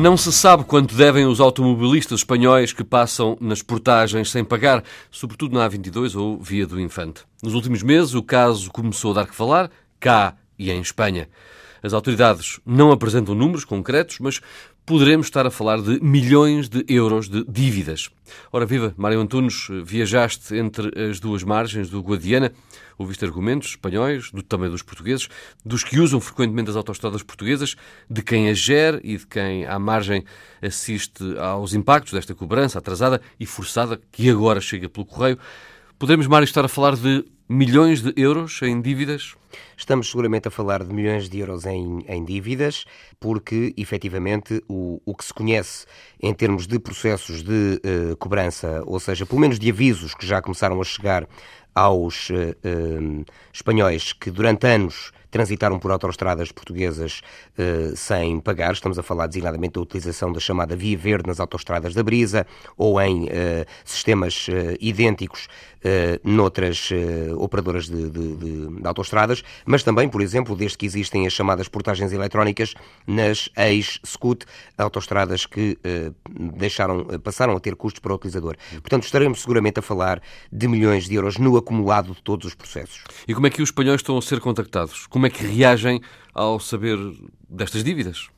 Não 0.00 0.16
se 0.16 0.32
sabe 0.32 0.64
quanto 0.64 0.94
devem 0.94 1.26
os 1.26 1.40
automobilistas 1.40 2.20
espanhóis 2.20 2.72
que 2.72 2.82
passam 2.82 3.36
nas 3.38 3.60
portagens 3.60 4.30
sem 4.30 4.42
pagar, 4.42 4.82
sobretudo 5.10 5.54
na 5.54 5.68
A22 5.68 6.18
ou 6.18 6.40
Via 6.40 6.66
do 6.66 6.80
Infante. 6.80 7.20
Nos 7.42 7.52
últimos 7.52 7.82
meses, 7.82 8.14
o 8.14 8.22
caso 8.22 8.70
começou 8.70 9.10
a 9.10 9.16
dar 9.16 9.26
que 9.26 9.34
falar, 9.34 9.70
cá 10.00 10.36
e 10.58 10.70
em 10.70 10.80
Espanha. 10.80 11.28
As 11.82 11.92
autoridades 11.92 12.60
não 12.64 12.90
apresentam 12.90 13.34
números 13.34 13.62
concretos, 13.62 14.20
mas 14.20 14.40
poderemos 14.86 15.26
estar 15.26 15.46
a 15.46 15.50
falar 15.50 15.82
de 15.82 16.02
milhões 16.02 16.66
de 16.66 16.82
euros 16.88 17.28
de 17.28 17.44
dívidas. 17.44 18.08
Ora 18.50 18.64
viva, 18.64 18.94
Mário 18.96 19.20
Antunes, 19.20 19.68
viajaste 19.84 20.54
entre 20.56 20.98
as 21.10 21.20
duas 21.20 21.42
margens 21.42 21.90
do 21.90 22.00
Guadiana, 22.00 22.52
ouviste 23.00 23.24
argumentos 23.24 23.70
espanhóis, 23.70 24.30
do, 24.30 24.42
também 24.42 24.68
dos 24.68 24.82
portugueses, 24.82 25.26
dos 25.64 25.82
que 25.82 25.98
usam 25.98 26.20
frequentemente 26.20 26.68
as 26.68 26.76
autostradas 26.76 27.22
portuguesas, 27.22 27.74
de 28.08 28.22
quem 28.22 28.50
as 28.50 28.58
gera 28.58 29.00
e 29.02 29.16
de 29.16 29.26
quem 29.26 29.66
à 29.66 29.78
margem 29.78 30.22
assiste 30.60 31.24
aos 31.38 31.72
impactos 31.72 32.12
desta 32.12 32.34
cobrança 32.34 32.78
atrasada 32.78 33.20
e 33.38 33.46
forçada 33.46 33.98
que 34.12 34.28
agora 34.28 34.60
chega 34.60 34.88
pelo 34.88 35.06
correio. 35.06 35.38
Podemos, 35.98 36.26
Mário, 36.26 36.44
estar 36.44 36.64
a 36.64 36.68
falar 36.68 36.94
de 36.94 37.24
milhões 37.48 38.02
de 38.02 38.12
euros 38.16 38.60
em 38.62 38.80
dívidas? 38.80 39.34
Estamos 39.76 40.10
seguramente 40.10 40.48
a 40.48 40.50
falar 40.50 40.84
de 40.84 40.92
milhões 40.92 41.28
de 41.28 41.38
euros 41.38 41.66
em, 41.66 42.04
em 42.08 42.24
dívidas, 42.24 42.84
porque 43.18 43.74
efetivamente 43.76 44.62
o, 44.68 45.00
o 45.04 45.14
que 45.14 45.24
se 45.24 45.34
conhece 45.34 45.86
em 46.20 46.32
termos 46.34 46.66
de 46.66 46.78
processos 46.78 47.42
de 47.42 47.80
uh, 47.84 48.16
cobrança, 48.16 48.82
ou 48.86 49.00
seja, 49.00 49.26
pelo 49.26 49.40
menos 49.40 49.58
de 49.58 49.70
avisos 49.70 50.14
que 50.14 50.26
já 50.26 50.40
começaram 50.40 50.80
a 50.80 50.84
chegar 50.84 51.26
aos 51.74 52.30
uh, 52.30 52.34
uh, 52.34 53.24
espanhóis 53.52 54.12
que 54.12 54.30
durante 54.30 54.66
anos 54.66 55.12
transitaram 55.30 55.78
por 55.78 55.92
autoestradas 55.92 56.50
portuguesas 56.50 57.20
uh, 57.56 57.96
sem 57.96 58.40
pagar. 58.40 58.72
Estamos 58.72 58.98
a 58.98 59.02
falar 59.02 59.26
designadamente 59.28 59.74
da 59.74 59.80
utilização 59.80 60.32
da 60.32 60.40
chamada 60.40 60.74
Via 60.74 60.98
Verde 60.98 61.28
nas 61.28 61.40
autoestradas 61.40 61.94
da 61.94 62.02
Brisa 62.02 62.46
ou 62.76 63.00
em 63.00 63.24
uh, 63.24 63.28
sistemas 63.84 64.48
uh, 64.48 64.76
idênticos 64.80 65.48
noutras 66.22 66.90
operadoras 67.38 67.88
de, 67.88 68.10
de, 68.10 68.36
de, 68.36 68.66
de 68.68 68.86
autoestradas, 68.86 69.39
mas 69.64 69.82
também, 69.82 70.08
por 70.08 70.20
exemplo, 70.20 70.56
desde 70.56 70.78
que 70.78 70.86
existem 70.86 71.26
as 71.26 71.32
chamadas 71.32 71.68
portagens 71.68 72.12
eletrónicas 72.12 72.74
nas 73.06 73.48
ex-SCUT, 73.56 74.44
autoestradas 74.76 75.46
que 75.46 75.78
deixaram, 76.56 77.04
passaram 77.22 77.56
a 77.56 77.60
ter 77.60 77.76
custos 77.76 78.00
para 78.00 78.12
o 78.12 78.16
utilizador. 78.16 78.56
Portanto, 78.70 79.04
estaremos 79.04 79.40
seguramente 79.40 79.78
a 79.78 79.82
falar 79.82 80.22
de 80.50 80.68
milhões 80.68 81.08
de 81.08 81.14
euros 81.14 81.38
no 81.38 81.56
acumulado 81.56 82.14
de 82.14 82.22
todos 82.22 82.46
os 82.46 82.54
processos. 82.54 83.04
E 83.26 83.34
como 83.34 83.46
é 83.46 83.50
que 83.50 83.62
os 83.62 83.68
espanhóis 83.68 84.00
estão 84.00 84.16
a 84.16 84.22
ser 84.22 84.40
contactados? 84.40 85.06
Como 85.06 85.26
é 85.26 85.30
que 85.30 85.44
reagem 85.44 86.00
ao 86.34 86.58
saber 86.60 86.98
destas 87.48 87.84
dívidas? 87.84 88.28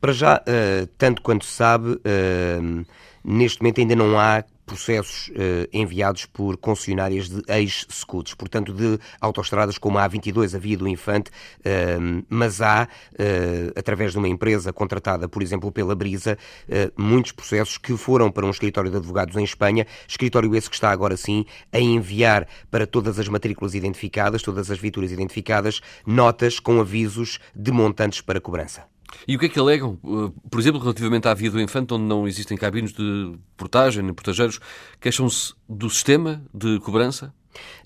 Para 0.00 0.12
já, 0.12 0.36
uh, 0.36 0.86
tanto 0.98 1.22
quanto 1.22 1.44
se 1.44 1.52
sabe, 1.52 1.92
uh, 1.92 2.86
neste 3.24 3.60
momento 3.60 3.80
ainda 3.80 3.96
não 3.96 4.18
há 4.18 4.44
processos 4.66 5.30
eh, 5.34 5.68
enviados 5.72 6.26
por 6.26 6.56
concessionárias 6.58 7.28
de 7.28 7.42
ex-scuts, 7.48 8.34
portanto 8.34 8.72
de 8.72 8.98
autoestradas 9.20 9.78
como 9.78 9.98
a 9.98 10.08
A22, 10.08 10.54
a 10.54 10.58
Via 10.58 10.76
do 10.76 10.88
Infante, 10.88 11.30
eh, 11.64 11.96
mas 12.28 12.60
há, 12.60 12.88
eh, 13.18 13.72
através 13.76 14.12
de 14.12 14.18
uma 14.18 14.28
empresa 14.28 14.72
contratada, 14.72 15.28
por 15.28 15.42
exemplo, 15.42 15.70
pela 15.70 15.94
Brisa, 15.94 16.36
eh, 16.68 16.90
muitos 16.96 17.32
processos 17.32 17.78
que 17.78 17.96
foram 17.96 18.30
para 18.30 18.44
um 18.44 18.50
escritório 18.50 18.90
de 18.90 18.96
advogados 18.96 19.36
em 19.36 19.44
Espanha, 19.44 19.86
escritório 20.08 20.54
esse 20.56 20.68
que 20.68 20.74
está 20.76 20.90
agora 20.90 21.16
sim 21.16 21.46
a 21.72 21.78
enviar 21.78 22.48
para 22.70 22.86
todas 22.86 23.18
as 23.18 23.28
matrículas 23.28 23.74
identificadas, 23.74 24.42
todas 24.42 24.70
as 24.70 24.78
viaturas 24.78 25.12
identificadas, 25.12 25.80
notas 26.04 26.58
com 26.58 26.80
avisos 26.80 27.38
de 27.54 27.70
montantes 27.70 28.20
para 28.20 28.40
cobrança. 28.40 28.95
E 29.26 29.36
o 29.36 29.38
que 29.38 29.46
é 29.46 29.48
que 29.48 29.58
alegam, 29.58 29.98
uh, 30.02 30.30
por 30.50 30.60
exemplo, 30.60 30.80
relativamente 30.80 31.28
à 31.28 31.34
via 31.34 31.50
do 31.50 31.60
infante, 31.60 31.94
onde 31.94 32.04
não 32.04 32.26
existem 32.26 32.56
cabinos 32.56 32.92
de 32.92 33.36
portagem 33.56 34.02
nem 34.02 34.14
portageiros, 34.14 34.60
queixam-se 35.00 35.54
do 35.68 35.88
sistema 35.90 36.42
de 36.52 36.78
cobrança? 36.80 37.32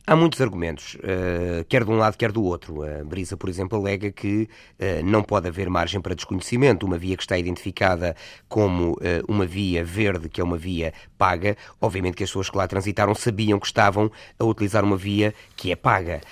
Há 0.07 0.17
muitos 0.17 0.41
argumentos, 0.41 0.95
uh, 0.95 1.65
quer 1.69 1.85
de 1.85 1.91
um 1.91 1.97
lado, 1.97 2.17
quer 2.17 2.33
do 2.33 2.43
outro. 2.43 2.83
A 2.83 3.05
Brisa, 3.05 3.37
por 3.37 3.49
exemplo, 3.49 3.79
alega 3.79 4.11
que 4.11 4.49
uh, 4.79 5.05
não 5.05 5.23
pode 5.23 5.47
haver 5.47 5.69
margem 5.69 6.01
para 6.01 6.15
desconhecimento. 6.15 6.87
Uma 6.87 6.99
via 6.99 7.17
que 7.17 7.23
está 7.23 7.39
identificada 7.39 8.17
como 8.49 8.93
uh, 8.93 8.99
uma 9.29 9.47
via 9.47 9.85
verde, 9.85 10.29
que 10.29 10.41
é 10.41 10.45
uma 10.45 10.57
via 10.57 10.93
paga, 11.17 11.57
obviamente 11.81 12.17
que 12.17 12.25
as 12.25 12.31
pessoas 12.31 12.49
que 12.49 12.57
lá 12.57 12.67
transitaram 12.67 13.15
sabiam 13.15 13.61
que 13.61 13.67
estavam 13.67 14.11
a 14.39 14.45
utilizar 14.45 14.83
uma 14.83 14.97
via 14.97 15.35
que 15.55 15.71
é 15.71 15.77
paga. 15.77 16.23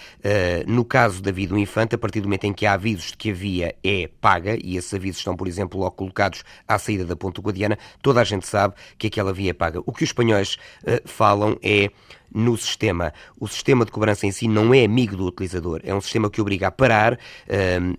no 0.66 0.84
caso 0.84 1.22
da 1.22 1.30
via 1.30 1.46
do 1.46 1.58
Infante, 1.58 1.94
a 1.94 1.98
partir 1.98 2.20
do 2.20 2.24
momento 2.24 2.44
em 2.44 2.54
que 2.54 2.64
há 2.64 2.72
avisos 2.72 3.10
de 3.10 3.16
que 3.18 3.30
a 3.30 3.34
via 3.34 3.76
é 3.84 4.08
paga, 4.20 4.56
e 4.62 4.76
esses 4.78 4.92
avisos 4.94 5.18
estão, 5.18 5.36
por 5.36 5.46
exemplo, 5.46 5.78
logo 5.78 5.92
colocados 5.92 6.42
à 6.66 6.78
saída 6.78 7.04
da 7.04 7.14
Ponte 7.14 7.40
Guadiana, 7.40 7.78
toda 8.00 8.22
a 8.22 8.24
gente 8.24 8.46
sabe 8.46 8.74
que 8.96 9.08
aquela 9.08 9.32
via 9.32 9.50
é 9.50 9.54
paga. 9.54 9.80
O 9.84 9.92
que 9.92 10.04
os 10.04 10.08
espanhóis 10.08 10.56
falam 11.04 11.58
é 11.62 11.90
no 12.32 12.56
sistema. 12.56 13.12
O 13.38 13.46
sistema 13.46 13.57
de 13.84 13.92
cobrança 13.92 14.26
em 14.26 14.32
si 14.32 14.48
não 14.48 14.72
é 14.72 14.84
amigo 14.84 15.16
do 15.16 15.26
utilizador. 15.26 15.80
É 15.84 15.94
um 15.94 16.00
sistema 16.00 16.30
que 16.30 16.41
obriga 16.41 16.69
a 16.69 16.70
parar 16.70 17.14
uh, 17.14 17.19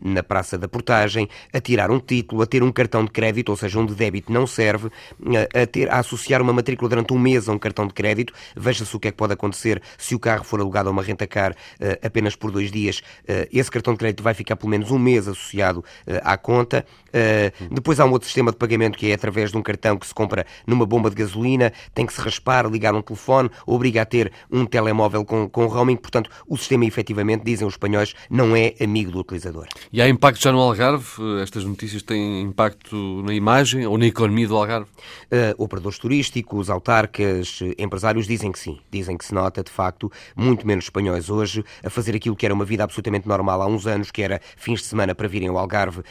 na 0.02 0.24
praça 0.24 0.58
da 0.58 0.68
portagem, 0.68 1.28
a 1.54 1.60
tirar 1.60 1.92
um 1.92 2.00
título, 2.00 2.42
a 2.42 2.46
ter 2.46 2.64
um 2.64 2.72
cartão 2.72 3.04
de 3.04 3.12
crédito, 3.12 3.50
ou 3.50 3.56
seja, 3.56 3.80
um 3.80 3.86
de 3.86 3.94
débito 3.94 4.32
não 4.32 4.48
serve, 4.48 4.88
uh, 4.88 4.92
a, 5.62 5.66
ter, 5.68 5.90
a 5.90 6.00
associar 6.00 6.42
uma 6.42 6.54
matrícula 6.54 6.90
durante 6.90 7.14
um 7.14 7.20
mês 7.20 7.48
a 7.48 7.54
um 7.54 7.60
cartão 7.60 7.88
de 7.88 7.94
crédito. 7.94 8.34
Veja-se 8.56 8.96
o 8.96 9.00
que 9.00 9.08
é 9.08 9.12
que 9.12 9.18
pode 9.18 9.34
acontecer 9.34 9.82
se 9.98 10.16
o 10.16 10.20
carro 10.20 10.44
for 10.44 10.60
alugado 10.60 10.90
a 10.90 10.92
uma 10.92 11.04
renta-car 11.04 11.52
uh, 11.52 12.06
apenas 12.06 12.36
por 12.36 12.52
dois 12.52 12.72
dias. 12.72 13.02
esse 13.52 13.70
cartão 13.70 13.94
de 13.94 14.00
crédito 14.00 14.24
vai 14.24 14.34
ficar 14.34 14.56
pelo 14.56 14.70
menos 14.70 14.92
um 14.92 15.00
mês 15.00 15.28
associado 15.28 15.84
à 16.24 16.38
conta. 16.38 16.86
depois 17.72 18.00
há 18.00 18.06
um 18.06 18.12
outro 18.12 18.28
sistema 18.28 18.52
de 18.52 18.58
pagamento 18.58 18.98
que 18.98 19.12
é 19.12 19.14
através 19.14 19.52
de 19.52 19.58
um 19.58 19.62
cartão 19.62 19.98
que 19.98 20.08
se 20.08 20.14
compra 20.14 20.46
numa 20.66 20.86
bomba 20.86 21.10
de 21.10 21.16
gasolina, 21.16 21.72
tem 21.94 22.06
que 22.06 22.14
se 22.14 22.22
raspar, 22.22 22.66
ligar 22.68 22.94
um 22.94 23.02
telefone, 23.02 23.50
obriga 23.66 24.02
a 24.02 24.06
ter 24.06 24.32
um 24.52 24.66
telemóvel 24.66 25.26
com, 25.26 25.49
com 25.50 25.66
roaming, 25.66 25.96
portanto, 25.96 26.30
o 26.48 26.58
sistema 26.58 26.86
efetivamente, 26.86 27.44
dizem 27.44 27.68
os 27.68 27.74
espanhóis, 27.74 28.14
não 28.30 28.56
é 28.56 28.74
amigo 28.82 29.12
do 29.12 29.20
utilizador. 29.20 29.68
E 29.92 30.02
há 30.02 30.08
impacto 30.08 30.42
já 30.42 30.52
no 30.52 30.60
Algarve? 30.60 31.06
Estas 31.42 31.64
notícias 31.64 32.04
têm 32.04 32.42
impacto 32.42 33.24
na 33.24 33.34
imagem 33.34 33.86
ou 33.86 33.98
na 33.98 34.06
economia 34.06 34.48
do 34.48 34.56
Algarve? 34.56 34.90
Uh, 35.32 35.64
operadores 35.64 35.98
turísticos, 35.98 36.70
autarcas, 36.70 37.60
empresários 37.78 38.28
dizem 38.28 38.52
que 38.52 38.60
sim. 38.60 38.80
Dizem 38.92 39.18
que 39.18 39.26
se 39.26 39.34
nota, 39.34 39.64
de 39.64 39.72
facto, 39.72 40.12
muito 40.36 40.66
menos 40.66 40.86
espanhóis 40.86 41.30
hoje 41.30 41.64
a 41.84 41.90
fazer 41.90 42.16
aquilo 42.16 42.36
que 42.36 42.46
era 42.46 42.54
uma 42.54 42.66
vida 42.66 42.84
absolutamente 42.84 43.28
normal 43.28 43.62
há 43.62 43.68
uns 43.68 43.88
anos, 43.88 44.12
que 44.12 44.22
era 44.22 44.42
fins 44.56 44.80
de 44.80 44.86
semana 44.86 45.14
para 45.16 45.28
virem 45.28 45.50
ao 45.50 45.58
Algarve 45.58 46.00
uh, 46.00 46.04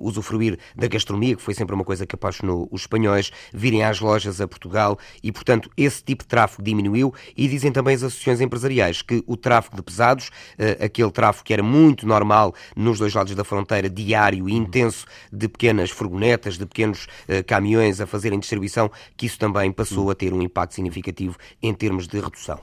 usufruir 0.00 0.58
da 0.74 0.86
gastronomia, 0.88 1.36
que 1.36 1.42
foi 1.42 1.54
sempre 1.54 1.74
uma 1.74 1.84
coisa 1.84 2.06
que 2.06 2.14
apaixonou 2.14 2.68
os 2.70 2.82
espanhóis, 2.82 3.30
virem 3.52 3.82
às 3.82 4.00
lojas 4.00 4.40
a 4.40 4.48
Portugal 4.48 4.98
e, 5.22 5.32
portanto, 5.32 5.70
esse 5.76 6.02
tipo 6.02 6.24
de 6.24 6.28
tráfego 6.28 6.62
diminuiu 6.62 7.12
e 7.36 7.48
dizem 7.48 7.72
também 7.72 7.94
as 7.94 8.02
associações 8.02 8.40
empresariais 8.40 8.67
que 9.04 9.22
o 9.26 9.36
tráfego 9.36 9.76
de 9.76 9.82
pesados, 9.82 10.30
eh, 10.58 10.78
aquele 10.84 11.10
tráfego 11.10 11.44
que 11.44 11.52
era 11.52 11.62
muito 11.62 12.06
normal 12.06 12.54
nos 12.76 12.98
dois 12.98 13.14
lados 13.14 13.34
da 13.34 13.44
fronteira, 13.44 13.88
diário 13.88 14.48
e 14.48 14.52
intenso, 14.52 15.06
de 15.32 15.48
pequenas 15.48 15.90
furgonetas, 15.90 16.58
de 16.58 16.66
pequenos 16.66 17.06
eh, 17.26 17.42
caminhões 17.42 18.00
a 18.00 18.06
fazerem 18.06 18.38
distribuição, 18.38 18.90
que 19.16 19.26
isso 19.26 19.38
também 19.38 19.72
passou 19.72 20.10
a 20.10 20.14
ter 20.14 20.32
um 20.32 20.42
impacto 20.42 20.74
significativo 20.74 21.36
em 21.62 21.74
termos 21.74 22.06
de 22.06 22.20
redução. 22.20 22.60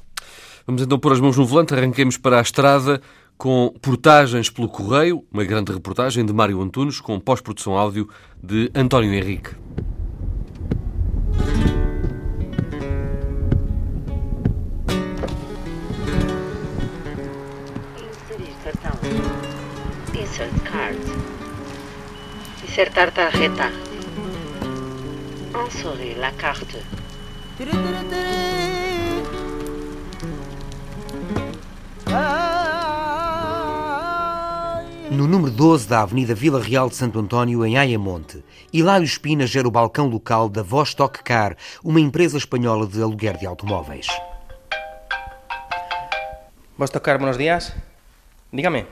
Vamos 0.65 0.81
então 0.81 0.97
pôr 0.97 1.13
as 1.13 1.19
mãos 1.19 1.37
no 1.37 1.45
volante, 1.45 1.73
arranquemos 1.73 2.17
para 2.17 2.39
a 2.39 2.41
estrada 2.41 3.01
com 3.37 3.73
portagens 3.81 4.49
pelo 4.49 4.69
correio, 4.69 5.23
uma 5.31 5.43
grande 5.43 5.71
reportagem 5.71 6.25
de 6.25 6.33
Mário 6.33 6.61
Antunes, 6.61 6.99
com 6.99 7.19
pós-produção 7.19 7.77
áudio 7.77 8.09
de 8.41 8.71
António 8.73 9.13
Henrique. 9.13 9.51
Insertar 22.75 23.09
tarjeta. 23.09 23.71
Insérer 25.65 26.17
la 26.17 26.29
carte. 26.33 26.83
No 35.09 35.25
número 35.25 35.51
12 35.51 35.87
da 35.87 36.01
Avenida 36.01 36.35
Vila 36.35 36.59
Real 36.59 36.89
de 36.89 36.95
Santo 36.95 37.17
António, 37.17 37.65
em 37.65 37.77
Ayamonte, 37.77 38.43
Hilário 38.73 39.05
Espina 39.05 39.47
gera 39.47 39.69
o 39.69 39.71
balcão 39.71 40.09
local 40.09 40.49
da 40.49 40.61
Vostok 40.61 41.23
Car, 41.23 41.55
uma 41.81 42.01
empresa 42.01 42.37
espanhola 42.37 42.85
de 42.85 43.01
aluguer 43.01 43.37
de 43.37 43.45
automóveis. 43.45 44.07
Vostok 46.77 47.05
Car, 47.05 47.19
buenos 47.19 47.37
días. 47.37 47.73
Dígame. 48.51 48.85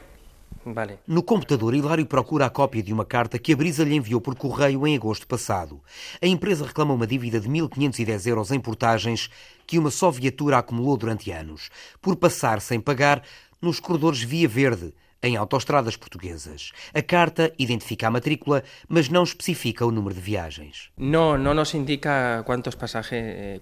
Vale. 0.66 1.00
No 1.08 1.22
computador, 1.22 1.74
Hilário 1.74 2.06
procura 2.06 2.46
a 2.46 2.50
cópia 2.50 2.82
de 2.82 2.94
uma 2.94 3.06
carta 3.06 3.38
que 3.38 3.54
a 3.54 3.56
Brisa 3.56 3.84
lhe 3.84 3.96
enviou 3.96 4.22
por 4.22 4.36
correio 4.36 4.86
em 4.88 4.96
agosto 4.96 5.28
passado. 5.28 5.82
A 6.22 6.28
empresa 6.28 6.66
reclama 6.66 6.94
uma 6.94 7.08
dívida 7.08 7.40
de 7.40 7.50
1.510 7.50 8.28
euros 8.28 8.52
em 8.52 8.60
portagens 8.60 9.30
que 9.68 9.78
uma 9.78 9.92
só 9.92 10.10
viatura 10.10 10.58
acumulou 10.58 10.98
durante 10.98 11.32
anos, 11.32 11.70
por 12.02 12.16
passar 12.16 12.62
sem 12.62 12.80
pagar 12.80 13.24
nos 13.62 13.80
corredores 13.80 14.22
Via 14.22 14.48
Verde, 14.48 14.94
em 15.24 15.38
autoestradas 15.38 15.96
portuguesas. 15.96 16.74
A 16.94 17.02
carta 17.02 17.54
identifica 17.58 18.08
a 18.08 18.12
matrícula, 18.12 18.62
mas 18.90 19.08
não 19.08 19.24
especifica 19.24 19.86
o 19.86 19.92
número 19.92 20.14
de 20.14 20.20
viagens. 20.20 20.90
Não, 20.98 21.38
não 21.38 21.54
nos 21.54 21.74
indica 21.74 22.44
quantos 22.46 22.76
passagens, 22.76 23.24
eh, 23.24 23.62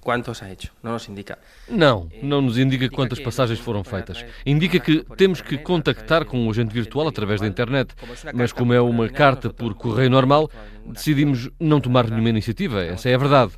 quantos 0.00 0.42
ha 0.42 0.50
hecho, 0.50 0.72
não 0.82 0.92
nos 0.92 1.08
indica. 1.08 1.38
Não, 1.68 2.08
não 2.22 2.40
nos 2.40 2.58
indica 2.58 2.88
quantas 2.88 3.20
passagens 3.20 3.58
foram 3.58 3.84
feitas. 3.84 4.24
Indica 4.44 4.78
que 4.78 5.04
temos 5.16 5.40
que 5.40 5.58
contactar 5.58 6.24
com 6.24 6.46
o 6.46 6.50
agente 6.50 6.72
virtual 6.72 7.08
através 7.08 7.40
da 7.40 7.46
internet, 7.46 7.94
mas 8.34 8.52
como 8.52 8.72
é 8.72 8.80
uma 8.80 9.08
carta 9.08 9.50
por 9.50 9.74
correio 9.74 10.10
normal, 10.10 10.50
decidimos 10.86 11.50
não 11.60 11.80
tomar 11.80 12.08
nenhuma 12.08 12.30
iniciativa, 12.30 12.82
essa 12.82 13.08
é 13.08 13.14
a 13.14 13.18
verdade. 13.18 13.52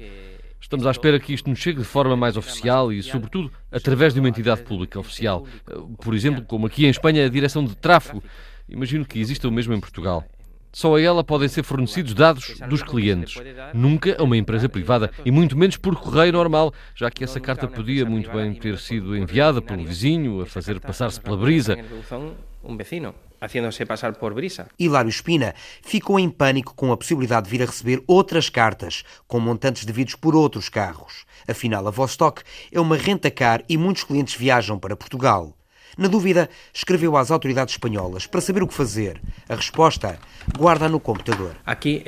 Estamos 0.61 0.87
à 0.87 0.91
espera 0.91 1.19
que 1.19 1.33
isto 1.33 1.49
nos 1.49 1.59
chegue 1.59 1.79
de 1.79 1.85
forma 1.85 2.17
mais 2.17 2.37
oficial 2.37 2.93
e, 2.93 3.03
sobretudo, 3.03 3.51
através 3.73 4.15
de 4.15 4.21
uma 4.21 4.29
entidade 4.29 4.63
pública 4.63 5.01
oficial. 5.01 5.45
Por 6.03 6.15
exemplo, 6.15 6.45
como 6.45 6.67
aqui 6.67 6.85
em 6.85 6.91
Espanha, 6.91 7.27
a 7.27 7.29
Direção 7.29 7.65
de 7.65 7.75
Tráfego. 7.75 8.23
Imagino 8.69 9.05
que 9.05 9.19
exista 9.19 9.49
o 9.49 9.51
mesmo 9.51 9.75
em 9.75 9.81
Portugal. 9.81 10.25
Só 10.73 10.97
a 10.97 11.01
ela 11.01 11.25
podem 11.25 11.49
ser 11.49 11.63
fornecidos 11.63 12.15
dados 12.15 12.59
dos 12.69 12.83
clientes, 12.83 13.35
nunca 13.75 14.17
a 14.19 14.23
uma 14.23 14.37
empresa 14.37 14.69
privada 14.69 15.11
e 15.25 15.31
muito 15.31 15.57
menos 15.57 15.77
por 15.77 15.97
correio 15.97 16.33
normal, 16.33 16.73
já 16.95 17.11
que 17.11 17.25
essa 17.25 17.41
carta 17.41 17.67
podia 17.67 18.07
muito 18.07 18.31
bem 18.31 18.55
ter 18.55 18.79
sido 18.79 19.17
enviada 19.17 19.61
pelo 19.61 19.85
vizinho 19.85 20.41
a 20.41 20.47
fazer 20.47 20.81
passar-se 20.81 21.21
pela 21.21 21.37
brisa. 21.37 21.77
Um 22.63 22.77
vecino 22.77 23.15
haciéndose 23.41 23.87
passar 23.87 24.13
por 24.15 24.35
brisa. 24.35 24.69
Hilário 24.79 25.09
Espina 25.09 25.55
ficou 25.83 26.21
em 26.21 26.29
pânico 26.29 26.75
com 26.75 26.93
a 26.93 26.97
possibilidade 26.97 27.47
de 27.47 27.51
vir 27.51 27.63
a 27.63 27.67
receber 27.67 28.03
outras 28.07 28.51
cartas 28.51 29.03
com 29.27 29.41
montantes 29.41 29.85
devidos 29.85 30.15
por 30.15 30.37
outros 30.37 30.69
carros. 30.69 31.25
Afinal, 31.49 31.89
a 31.89 31.91
Vostok 31.91 32.43
é 32.71 32.79
uma 32.79 32.97
renta-car 32.97 33.65
e 33.69 33.79
muitos 33.79 34.05
clientes 34.05 34.35
viajam 34.35 34.79
para 34.79 34.97
Portugal. 34.97 35.57
Na 35.97 36.09
dúvida, 36.09 36.49
escreveu 36.73 37.17
às 37.17 37.31
autoridades 37.31 37.75
espanholas 37.75 38.27
para 38.27 38.41
saber 38.41 38.63
o 38.63 38.67
que 38.67 38.75
fazer. 38.75 39.21
A 39.49 39.55
resposta 39.55 40.19
guarda 40.57 40.89
no 40.89 41.01
computador. 41.01 41.57
Aqui, 41.65 42.05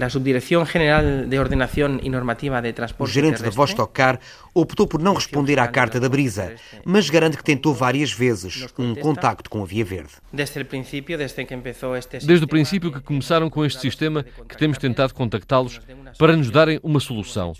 a 0.00 0.08
Subdireção 0.08 0.64
General 0.64 1.02
de 1.26 1.38
Ordenação 1.38 1.98
e 2.02 2.08
Normativa 2.08 2.60
de 2.60 2.72
Transporte 2.72 3.10
O 3.10 3.12
gerente 3.12 3.42
da 3.42 3.50
Vostokcar 3.50 4.18
optou 4.54 4.86
por 4.86 5.00
não 5.00 5.14
responder 5.14 5.58
à 5.58 5.66
carta 5.66 5.98
da 5.98 6.08
Brisa, 6.08 6.54
mas 6.84 7.08
garante 7.08 7.36
que 7.36 7.44
tentou 7.44 7.74
várias 7.74 8.12
vezes 8.12 8.66
um 8.78 8.94
contacto 8.94 9.48
com 9.48 9.62
a 9.62 9.66
Via 9.66 9.84
Verde. 9.84 10.12
Desde 10.32 10.60
o 10.60 10.66
princípio, 10.66 11.16
desde 11.16 11.44
que 11.44 11.56
começou 11.56 11.96
este 11.96 12.18
Desde 12.18 12.44
o 12.44 12.48
princípio 12.48 12.92
que 12.92 13.00
começaram 13.00 13.48
com 13.48 13.64
este 13.64 13.80
sistema, 13.80 14.24
que 14.48 14.56
temos 14.56 14.78
tentado 14.78 15.14
contactá-los 15.14 15.80
para 16.18 16.36
nos 16.36 16.50
darem 16.50 16.78
uma 16.82 17.00
solução. 17.00 17.54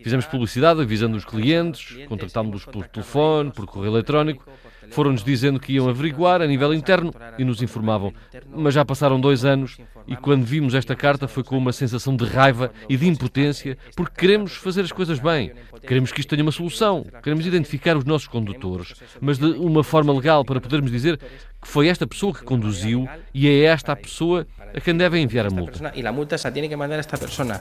Fizemos 0.00 0.26
publicidade 0.26 0.80
avisando 0.80 1.16
os 1.16 1.24
clientes, 1.24 2.06
contactámos-los 2.06 2.64
por 2.64 2.86
telefone, 2.86 3.50
por 3.50 3.66
correio 3.66 3.92
eletrónico, 3.92 4.44
foram-nos 4.90 5.22
dizendo 5.22 5.60
que 5.60 5.72
iam 5.72 5.88
averiguar 5.88 6.40
a 6.42 6.46
nível 6.46 6.72
interno 6.72 7.12
e 7.38 7.44
nos 7.44 7.62
informavam. 7.62 8.12
Mas 8.54 8.74
já 8.74 8.84
passaram 8.84 9.20
dois 9.20 9.44
anos 9.44 9.78
e 10.06 10.16
quando 10.16 10.44
vimos 10.44 10.74
esta 10.74 10.94
carta 10.94 11.28
foi 11.28 11.42
com 11.42 11.56
uma 11.56 11.72
sensação 11.72 12.16
de 12.16 12.24
raiva 12.24 12.72
e 12.88 12.96
de 12.96 13.06
impotência 13.06 13.76
porque 13.96 14.20
queremos 14.20 14.54
fazer 14.54 14.82
as 14.82 14.92
coisas 14.92 15.18
bem. 15.18 15.52
Queremos 15.86 16.12
que 16.12 16.20
isto 16.20 16.30
tenha 16.30 16.42
uma 16.42 16.52
solução. 16.52 17.04
Queremos 17.22 17.46
identificar 17.46 17.96
os 17.96 18.04
nossos 18.04 18.28
condutores, 18.28 18.94
mas 19.20 19.38
de 19.38 19.46
uma 19.46 19.84
forma 19.84 20.12
legal 20.12 20.44
para 20.44 20.60
podermos 20.60 20.90
dizer 20.90 21.18
que 21.18 21.68
foi 21.68 21.88
esta 21.88 22.06
pessoa 22.06 22.32
que 22.32 22.44
conduziu 22.44 23.08
e 23.34 23.48
é 23.48 23.64
esta 23.64 23.92
a 23.92 23.96
pessoa 23.96 24.46
a 24.74 24.80
quem 24.80 24.96
deve 24.96 25.18
enviar 25.18 25.46
a 25.46 25.50
multa. 25.50 25.92
E 25.94 26.06
a 26.06 26.12
multa 26.12 26.38
se 26.38 26.50
tem 26.50 26.68
que 26.68 26.76
mandar 26.76 26.96
a 26.96 26.98
esta 26.98 27.16
pessoa. 27.16 27.60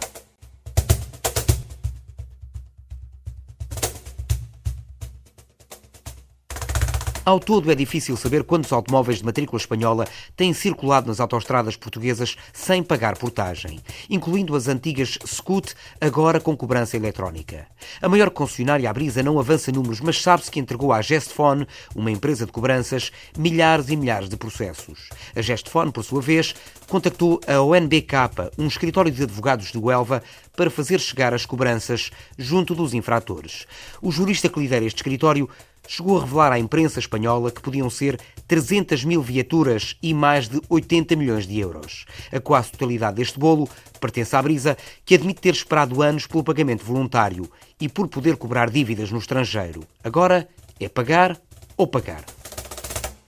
Ao 7.27 7.41
todo, 7.41 7.69
é 7.69 7.75
difícil 7.75 8.15
saber 8.15 8.45
quantos 8.45 8.71
automóveis 8.71 9.17
de 9.17 9.25
matrícula 9.25 9.59
espanhola 9.59 10.07
têm 10.37 10.53
circulado 10.53 11.07
nas 11.07 11.19
autoestradas 11.19 11.75
portuguesas 11.75 12.37
sem 12.53 12.81
pagar 12.81 13.17
portagem, 13.17 13.81
incluindo 14.09 14.55
as 14.55 14.69
antigas 14.69 15.19
Scoot, 15.27 15.75
agora 15.99 16.39
com 16.39 16.55
cobrança 16.55 16.95
eletrónica. 16.95 17.67
A 18.01 18.07
maior 18.07 18.29
concessionária, 18.29 18.89
a 18.89 18.93
Brisa, 18.93 19.21
não 19.21 19.37
avança 19.37 19.73
números, 19.73 19.99
mas 19.99 20.21
sabe-se 20.21 20.49
que 20.49 20.57
entregou 20.57 20.93
à 20.93 21.01
Gestfone, 21.01 21.67
uma 21.93 22.09
empresa 22.09 22.45
de 22.45 22.51
cobranças, 22.53 23.11
milhares 23.37 23.89
e 23.89 23.97
milhares 23.97 24.29
de 24.29 24.37
processos. 24.37 25.09
A 25.35 25.41
Gestfone, 25.41 25.91
por 25.91 26.05
sua 26.05 26.21
vez, 26.21 26.55
contactou 26.87 27.41
a 27.45 27.59
ONBK, 27.59 28.53
um 28.57 28.67
escritório 28.67 29.11
de 29.11 29.23
advogados 29.23 29.73
de 29.73 29.77
Huelva, 29.77 30.23
para 30.55 30.71
fazer 30.71 30.99
chegar 30.99 31.33
as 31.33 31.45
cobranças 31.45 32.09
junto 32.37 32.73
dos 32.73 32.93
infratores. 32.93 33.67
O 34.01 34.11
jurista 34.11 34.47
que 34.47 34.59
lidera 34.59 34.85
este 34.85 34.97
escritório 34.97 35.47
chegou 35.87 36.17
a 36.17 36.21
revelar 36.21 36.51
à 36.51 36.59
imprensa 36.59 36.99
espanhola 36.99 37.51
que 37.51 37.61
podiam 37.61 37.89
ser 37.89 38.19
300 38.47 39.03
mil 39.03 39.21
viaturas 39.21 39.95
e 40.01 40.13
mais 40.13 40.47
de 40.47 40.61
80 40.69 41.15
milhões 41.15 41.47
de 41.47 41.59
euros. 41.59 42.05
A 42.31 42.39
quase 42.39 42.71
totalidade 42.71 43.17
deste 43.17 43.39
bolo 43.39 43.67
pertence 43.99 44.35
à 44.35 44.41
Brisa, 44.41 44.77
que 45.05 45.15
admite 45.15 45.41
ter 45.41 45.53
esperado 45.53 46.01
anos 46.01 46.27
pelo 46.27 46.43
pagamento 46.43 46.83
voluntário 46.83 47.49
e 47.79 47.89
por 47.89 48.07
poder 48.07 48.35
cobrar 48.37 48.69
dívidas 48.69 49.11
no 49.11 49.17
estrangeiro. 49.17 49.83
Agora 50.03 50.47
é 50.79 50.87
pagar 50.87 51.39
ou 51.75 51.87
pagar. 51.87 52.23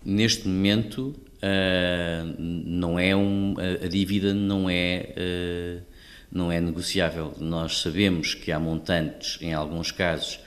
Neste 0.03 0.47
momento, 0.47 1.15
uh, 1.43 2.35
não 2.37 2.97
é 2.97 3.15
um, 3.15 3.55
a, 3.83 3.87
dívida 3.87 4.33
não 4.33 4.69
é, 4.69 5.13
uh, 5.17 5.83
não 6.31 6.51
é 6.51 6.59
negociável. 6.61 7.33
Nós 7.39 7.81
sabemos 7.81 8.33
que 8.33 8.51
há 8.51 8.59
montantes, 8.59 9.37
em 9.41 9.53
alguns 9.53 9.91
casos, 9.91 10.39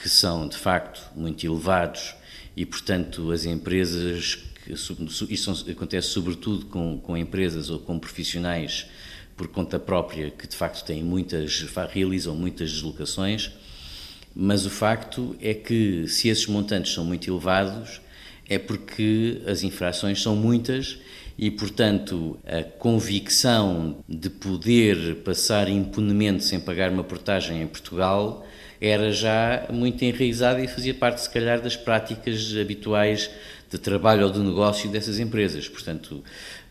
que 0.00 0.08
são 0.08 0.48
de 0.48 0.56
facto 0.56 1.10
muito 1.14 1.44
elevados 1.46 2.14
e, 2.56 2.64
portanto, 2.64 3.30
as 3.30 3.44
empresas, 3.44 4.34
que, 4.34 4.72
isso 4.72 5.66
acontece 5.70 6.08
sobretudo 6.08 6.66
com, 6.66 6.98
com 6.98 7.16
empresas 7.16 7.70
ou 7.70 7.78
com 7.78 7.98
profissionais 7.98 8.86
por 9.36 9.48
conta 9.48 9.78
própria 9.78 10.30
que 10.30 10.46
de 10.46 10.56
facto 10.56 10.84
têm 10.84 11.02
muitas, 11.02 11.64
realizam 11.92 12.34
muitas 12.34 12.70
deslocações, 12.70 13.50
mas 14.34 14.66
o 14.66 14.70
facto 14.70 15.36
é 15.40 15.54
que 15.54 16.06
se 16.08 16.28
esses 16.28 16.46
montantes 16.46 16.92
são 16.92 17.04
muito 17.04 17.30
elevados 17.30 18.00
é 18.48 18.58
porque 18.58 19.40
as 19.46 19.62
infrações 19.62 20.20
são 20.20 20.34
muitas 20.36 20.98
e, 21.38 21.50
portanto, 21.50 22.38
a 22.44 22.62
convicção 22.62 24.04
de 24.08 24.28
poder 24.28 25.16
passar 25.16 25.68
impunemente 25.68 26.44
sem 26.44 26.60
pagar 26.60 26.90
uma 26.90 27.04
portagem 27.04 27.62
em 27.62 27.66
Portugal 27.66 28.46
era 28.80 29.12
já 29.12 29.66
muito 29.70 30.02
enraizada 30.04 30.62
e 30.62 30.66
fazia 30.68 30.94
parte, 30.94 31.20
se 31.20 31.30
calhar, 31.30 31.60
das 31.60 31.76
práticas 31.76 32.54
habituais 32.58 33.30
de 33.70 33.78
trabalho 33.78 34.26
ou 34.26 34.32
de 34.32 34.38
negócio 34.38 34.90
dessas 34.90 35.18
empresas. 35.18 35.68
Portanto, 35.68 36.24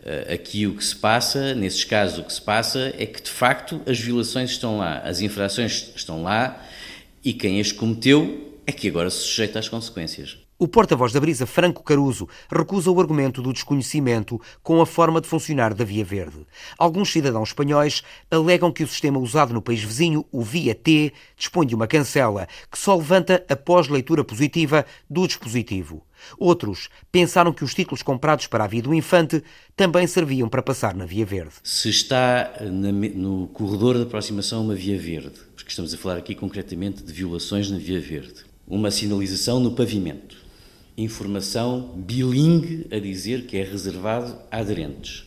eh, 0.03 0.33
aqui 0.33 0.65
o 0.65 0.75
que 0.75 0.83
se 0.83 0.95
passa, 0.95 1.53
nesses 1.53 1.83
casos, 1.83 2.19
o 2.19 2.23
que 2.23 2.33
se 2.33 2.41
passa 2.41 2.93
é 2.97 3.05
que, 3.05 3.21
de 3.21 3.29
facto, 3.29 3.81
as 3.85 3.99
violações 3.99 4.51
estão 4.51 4.77
lá, 4.77 4.99
as 4.99 5.21
infrações 5.21 5.91
estão 5.95 6.23
lá 6.23 6.65
e 7.23 7.31
quem 7.33 7.59
as 7.61 7.71
cometeu 7.71 8.59
é 8.65 8.71
que 8.71 8.87
agora 8.87 9.09
se 9.09 9.19
sujeita 9.19 9.59
às 9.59 9.69
consequências. 9.69 10.48
O 10.61 10.67
porta-voz 10.67 11.13
da 11.13 11.21
Brisa, 11.21 11.45
Franco 11.45 11.81
Caruso, 11.81 12.27
recusa 12.51 12.91
o 12.91 12.99
argumento 12.99 13.41
do 13.41 13.53
desconhecimento 13.53 14.41
com 14.61 14.81
a 14.81 14.85
forma 14.85 15.21
de 15.21 15.27
funcionar 15.29 15.73
da 15.73 15.85
Via 15.85 16.03
Verde. 16.03 16.45
Alguns 16.77 17.13
cidadãos 17.13 17.51
espanhóis 17.51 18.03
alegam 18.29 18.69
que 18.69 18.83
o 18.83 18.87
sistema 18.87 19.17
usado 19.19 19.53
no 19.53 19.61
país 19.61 19.81
vizinho, 19.81 20.25
o 20.29 20.41
Via 20.43 20.75
T, 20.75 21.13
dispõe 21.37 21.65
de 21.65 21.73
uma 21.73 21.87
cancela 21.87 22.45
que 22.69 22.77
só 22.77 22.93
levanta 22.93 23.41
após 23.47 23.87
leitura 23.87 24.21
positiva 24.21 24.85
do 25.09 25.25
dispositivo. 25.25 26.05
Outros 26.37 26.89
pensaram 27.09 27.53
que 27.53 27.63
os 27.63 27.73
títulos 27.73 28.03
comprados 28.03 28.45
para 28.45 28.65
a 28.65 28.67
Via 28.67 28.81
do 28.81 28.93
Infante 28.93 29.41
também 29.77 30.07
serviam 30.07 30.49
para 30.49 30.61
passar 30.61 30.93
na 30.93 31.05
Via 31.05 31.25
Verde. 31.25 31.53
Se 31.63 31.87
está 31.87 32.51
no 33.15 33.47
corredor 33.53 33.95
de 33.95 34.03
aproximação 34.03 34.59
a 34.59 34.63
uma 34.63 34.75
Via 34.75 34.99
Verde, 34.99 35.39
porque 35.55 35.69
estamos 35.69 35.93
a 35.93 35.97
falar 35.97 36.17
aqui 36.17 36.35
concretamente 36.35 37.01
de 37.01 37.13
violações 37.13 37.71
na 37.71 37.77
Via 37.77 38.01
Verde, 38.01 38.43
uma 38.67 38.91
sinalização 38.91 39.61
no 39.61 39.71
pavimento 39.71 40.48
informação 41.01 41.93
bilingue 41.95 42.87
a 42.91 42.99
dizer 42.99 43.45
que 43.45 43.57
é 43.57 43.63
reservado 43.63 44.37
a 44.51 44.57
aderentes. 44.57 45.25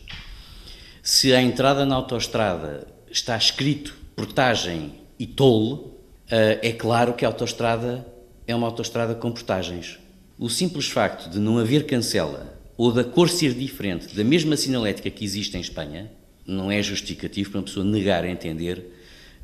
Se 1.01 1.33
a 1.33 1.41
entrada 1.41 1.85
na 1.85 1.95
autoestrada 1.95 2.87
está 3.09 3.37
escrito 3.37 3.95
portagem 4.15 4.93
e 5.19 5.27
toll, 5.27 5.99
eh, 6.29 6.59
é 6.61 6.71
claro 6.71 7.13
que 7.13 7.25
a 7.25 7.27
autoestrada 7.27 8.05
é 8.47 8.55
uma 8.55 8.67
autoestrada 8.67 9.15
com 9.15 9.31
portagens. 9.31 9.99
O 10.37 10.49
simples 10.49 10.87
facto 10.87 11.29
de 11.29 11.39
não 11.39 11.57
haver 11.57 11.85
cancela 11.85 12.57
ou 12.77 12.91
da 12.91 13.03
cor 13.03 13.29
ser 13.29 13.53
diferente 13.53 14.15
da 14.15 14.23
mesma 14.23 14.57
sinalética 14.57 15.09
que 15.09 15.23
existe 15.23 15.55
em 15.57 15.61
Espanha 15.61 16.11
não 16.45 16.71
é 16.71 16.81
justificativo 16.81 17.51
para 17.51 17.59
uma 17.59 17.65
pessoa 17.65 17.85
negar 17.85 18.23
a 18.23 18.29
entender 18.29 18.83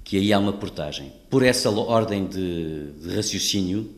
que 0.04 0.18
aí 0.18 0.34
há 0.34 0.40
uma 0.40 0.54
portagem. 0.54 1.14
Por 1.30 1.44
essa 1.44 1.70
ordem 1.70 2.26
de, 2.26 2.92
de 2.94 3.16
raciocínio, 3.16 3.90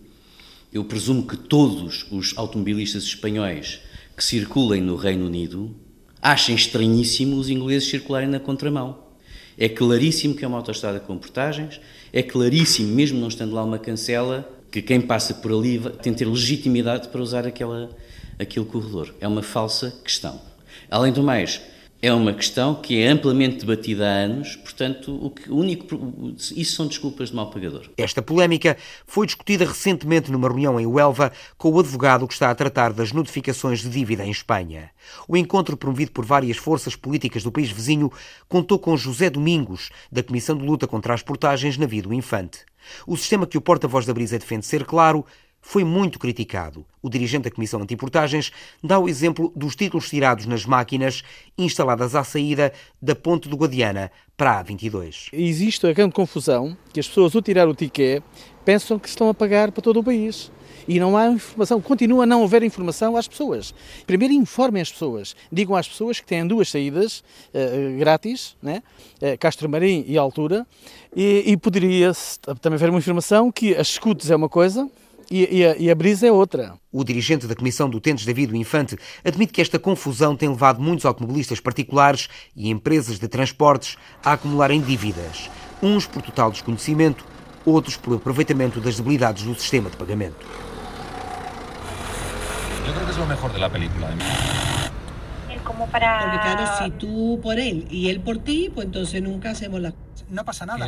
eu 0.71 0.85
presumo 0.85 1.27
que 1.27 1.35
todos 1.35 2.05
os 2.09 2.33
automobilistas 2.37 3.03
espanhóis 3.03 3.81
que 4.15 4.23
circulem 4.23 4.81
no 4.81 4.95
Reino 4.95 5.25
Unido 5.25 5.75
achem 6.21 6.55
estranhíssimo 6.55 7.35
os 7.35 7.49
ingleses 7.49 7.89
circularem 7.89 8.29
na 8.29 8.39
contramão. 8.39 8.99
É 9.57 9.67
claríssimo 9.67 10.33
que 10.35 10.45
é 10.45 10.47
uma 10.47 10.57
autoestrada 10.57 10.99
com 10.99 11.17
portagens, 11.17 11.81
é 12.13 12.23
claríssimo, 12.23 12.93
mesmo 12.93 13.19
não 13.19 13.27
estando 13.27 13.53
lá 13.53 13.63
uma 13.63 13.79
cancela, 13.79 14.49
que 14.71 14.81
quem 14.81 15.01
passa 15.01 15.33
por 15.33 15.51
ali 15.51 15.79
tem 16.01 16.13
que 16.13 16.19
ter 16.19 16.25
legitimidade 16.25 17.09
para 17.09 17.21
usar 17.21 17.45
aquela, 17.45 17.89
aquele 18.39 18.65
corredor. 18.65 19.13
É 19.19 19.27
uma 19.27 19.41
falsa 19.41 19.93
questão. 20.03 20.39
Além 20.89 21.11
do 21.11 21.21
mais, 21.21 21.61
é 22.01 22.11
uma 22.11 22.33
questão 22.33 22.73
que 22.73 22.99
é 22.99 23.07
amplamente 23.07 23.59
debatida 23.59 24.05
há 24.05 24.11
anos, 24.11 24.55
portanto, 24.55 25.13
o, 25.23 25.29
que, 25.29 25.51
o 25.51 25.57
único, 25.57 26.33
isso 26.35 26.75
são 26.75 26.87
desculpas 26.87 27.29
de 27.29 27.35
mal 27.35 27.51
pagador. 27.51 27.89
Esta 27.95 28.21
polémica 28.21 28.75
foi 29.05 29.27
discutida 29.27 29.65
recentemente 29.65 30.31
numa 30.31 30.47
reunião 30.47 30.79
em 30.79 30.87
Huelva 30.87 31.31
com 31.57 31.69
o 31.69 31.79
advogado 31.79 32.27
que 32.27 32.33
está 32.33 32.49
a 32.49 32.55
tratar 32.55 32.91
das 32.91 33.11
notificações 33.11 33.81
de 33.81 33.89
dívida 33.89 34.25
em 34.25 34.31
Espanha. 34.31 34.89
O 35.27 35.37
encontro, 35.37 35.77
promovido 35.77 36.11
por 36.11 36.25
várias 36.25 36.57
forças 36.57 36.95
políticas 36.95 37.43
do 37.43 37.51
país 37.51 37.69
vizinho, 37.69 38.11
contou 38.49 38.79
com 38.79 38.97
José 38.97 39.29
Domingos, 39.29 39.91
da 40.11 40.23
Comissão 40.23 40.57
de 40.57 40.65
Luta 40.65 40.87
contra 40.87 41.13
as 41.13 41.21
Portagens 41.21 41.77
na 41.77 41.85
Via 41.85 42.01
do 42.01 42.13
Infante. 42.13 42.65
O 43.05 43.15
sistema 43.15 43.45
que 43.45 43.57
o 43.57 43.61
porta-voz 43.61 44.07
da 44.07 44.13
Brisa 44.13 44.39
defende 44.39 44.65
ser 44.65 44.85
claro 44.85 45.23
foi 45.61 45.83
muito 45.83 46.17
criticado. 46.17 46.85
O 47.01 47.09
dirigente 47.09 47.43
da 47.43 47.51
Comissão 47.51 47.81
Antiportagens 47.81 48.51
dá 48.83 48.99
o 48.99 49.07
exemplo 49.07 49.51
dos 49.55 49.75
títulos 49.75 50.09
tirados 50.09 50.45
nas 50.45 50.65
máquinas 50.65 51.23
instaladas 51.57 52.15
à 52.15 52.23
saída 52.23 52.73
da 53.01 53.15
Ponte 53.15 53.47
do 53.47 53.55
Guadiana 53.55 54.11
para 54.35 54.59
a 54.59 54.65
A22. 54.65 55.29
Existe 55.31 55.85
a 55.85 55.93
grande 55.93 56.13
confusão 56.13 56.75
que 56.91 56.99
as 56.99 57.07
pessoas, 57.07 57.35
ao 57.35 57.41
tirar 57.41 57.67
o 57.67 57.75
ticket, 57.75 58.23
pensam 58.65 58.97
que 58.97 59.07
estão 59.07 59.29
a 59.29 59.33
pagar 59.33 59.71
para 59.71 59.81
todo 59.81 59.99
o 59.99 60.03
país. 60.03 60.51
E 60.87 60.99
não 60.99 61.15
há 61.15 61.27
informação, 61.27 61.79
continua 61.79 62.23
a 62.23 62.25
não 62.25 62.43
haver 62.43 62.63
informação 62.63 63.15
às 63.15 63.27
pessoas. 63.27 63.73
Primeiro 64.05 64.33
informem 64.33 64.81
as 64.81 64.91
pessoas, 64.91 65.35
digam 65.51 65.75
às 65.75 65.87
pessoas 65.87 66.19
que 66.19 66.25
têm 66.25 66.45
duas 66.45 66.69
saídas 66.69 67.23
uh, 67.53 67.97
grátis, 67.99 68.55
né? 68.61 68.81
Uh, 69.21 69.37
Castro 69.37 69.69
Marim 69.69 70.03
e 70.07 70.17
Altura, 70.17 70.65
e, 71.15 71.43
e 71.45 71.57
poderia 71.57 72.11
também 72.59 72.77
haver 72.77 72.89
uma 72.89 72.99
informação 72.99 73.51
que 73.51 73.75
as 73.75 73.89
escutes 73.89 74.31
é 74.31 74.35
uma 74.35 74.49
coisa, 74.49 74.89
e, 75.31 75.59
e, 75.59 75.65
a, 75.65 75.77
e, 75.77 75.89
a, 75.89 75.95
brisa 75.95 76.27
é 76.27 76.31
outra. 76.31 76.73
O 76.91 77.05
dirigente 77.05 77.47
da 77.47 77.55
Comissão 77.55 77.89
do 77.89 77.97
Utentes 77.97 78.25
David 78.25 78.53
Infante 78.57 78.97
admite 79.23 79.53
que 79.53 79.61
esta 79.61 79.79
confusão 79.79 80.35
tem 80.35 80.49
levado 80.49 80.81
muitos 80.81 81.05
automobilistas 81.05 81.61
particulares 81.61 82.27
e 82.53 82.69
empresas 82.69 83.17
de 83.17 83.29
transportes 83.29 83.97
a 84.21 84.33
acumularem 84.33 84.81
dívidas, 84.81 85.49
uns 85.81 86.05
por 86.05 86.21
total 86.21 86.51
desconhecimento, 86.51 87.25
outros 87.65 87.95
pelo 87.95 88.17
aproveitamento 88.17 88.81
das 88.81 88.97
debilidades 88.97 89.43
do 89.43 89.55
sistema 89.55 89.89
de 89.89 89.95
pagamento. 89.95 90.45
Eu 92.85 92.93
creo 92.93 93.05
que 93.07 93.19
é 93.19 93.23
o 93.23 93.27
melhor 93.27 93.59
da 93.59 93.69
película. 93.69 94.09
Como 95.63 95.87
para... 95.87 96.23
Porque 96.23 96.39
claro, 96.39 96.83
si 96.83 96.91
tú 96.91 97.39
por 97.41 97.57
él 97.57 97.87
y 97.89 98.09
él 98.09 98.19
por 98.19 98.39
ti, 98.39 98.69
pues 98.73 98.87
entonces 98.87 99.21
nunca 99.21 99.51
hacemos 99.51 99.79
la 99.79 99.93
não 100.31 100.43
passa 100.43 100.65
nada. 100.65 100.87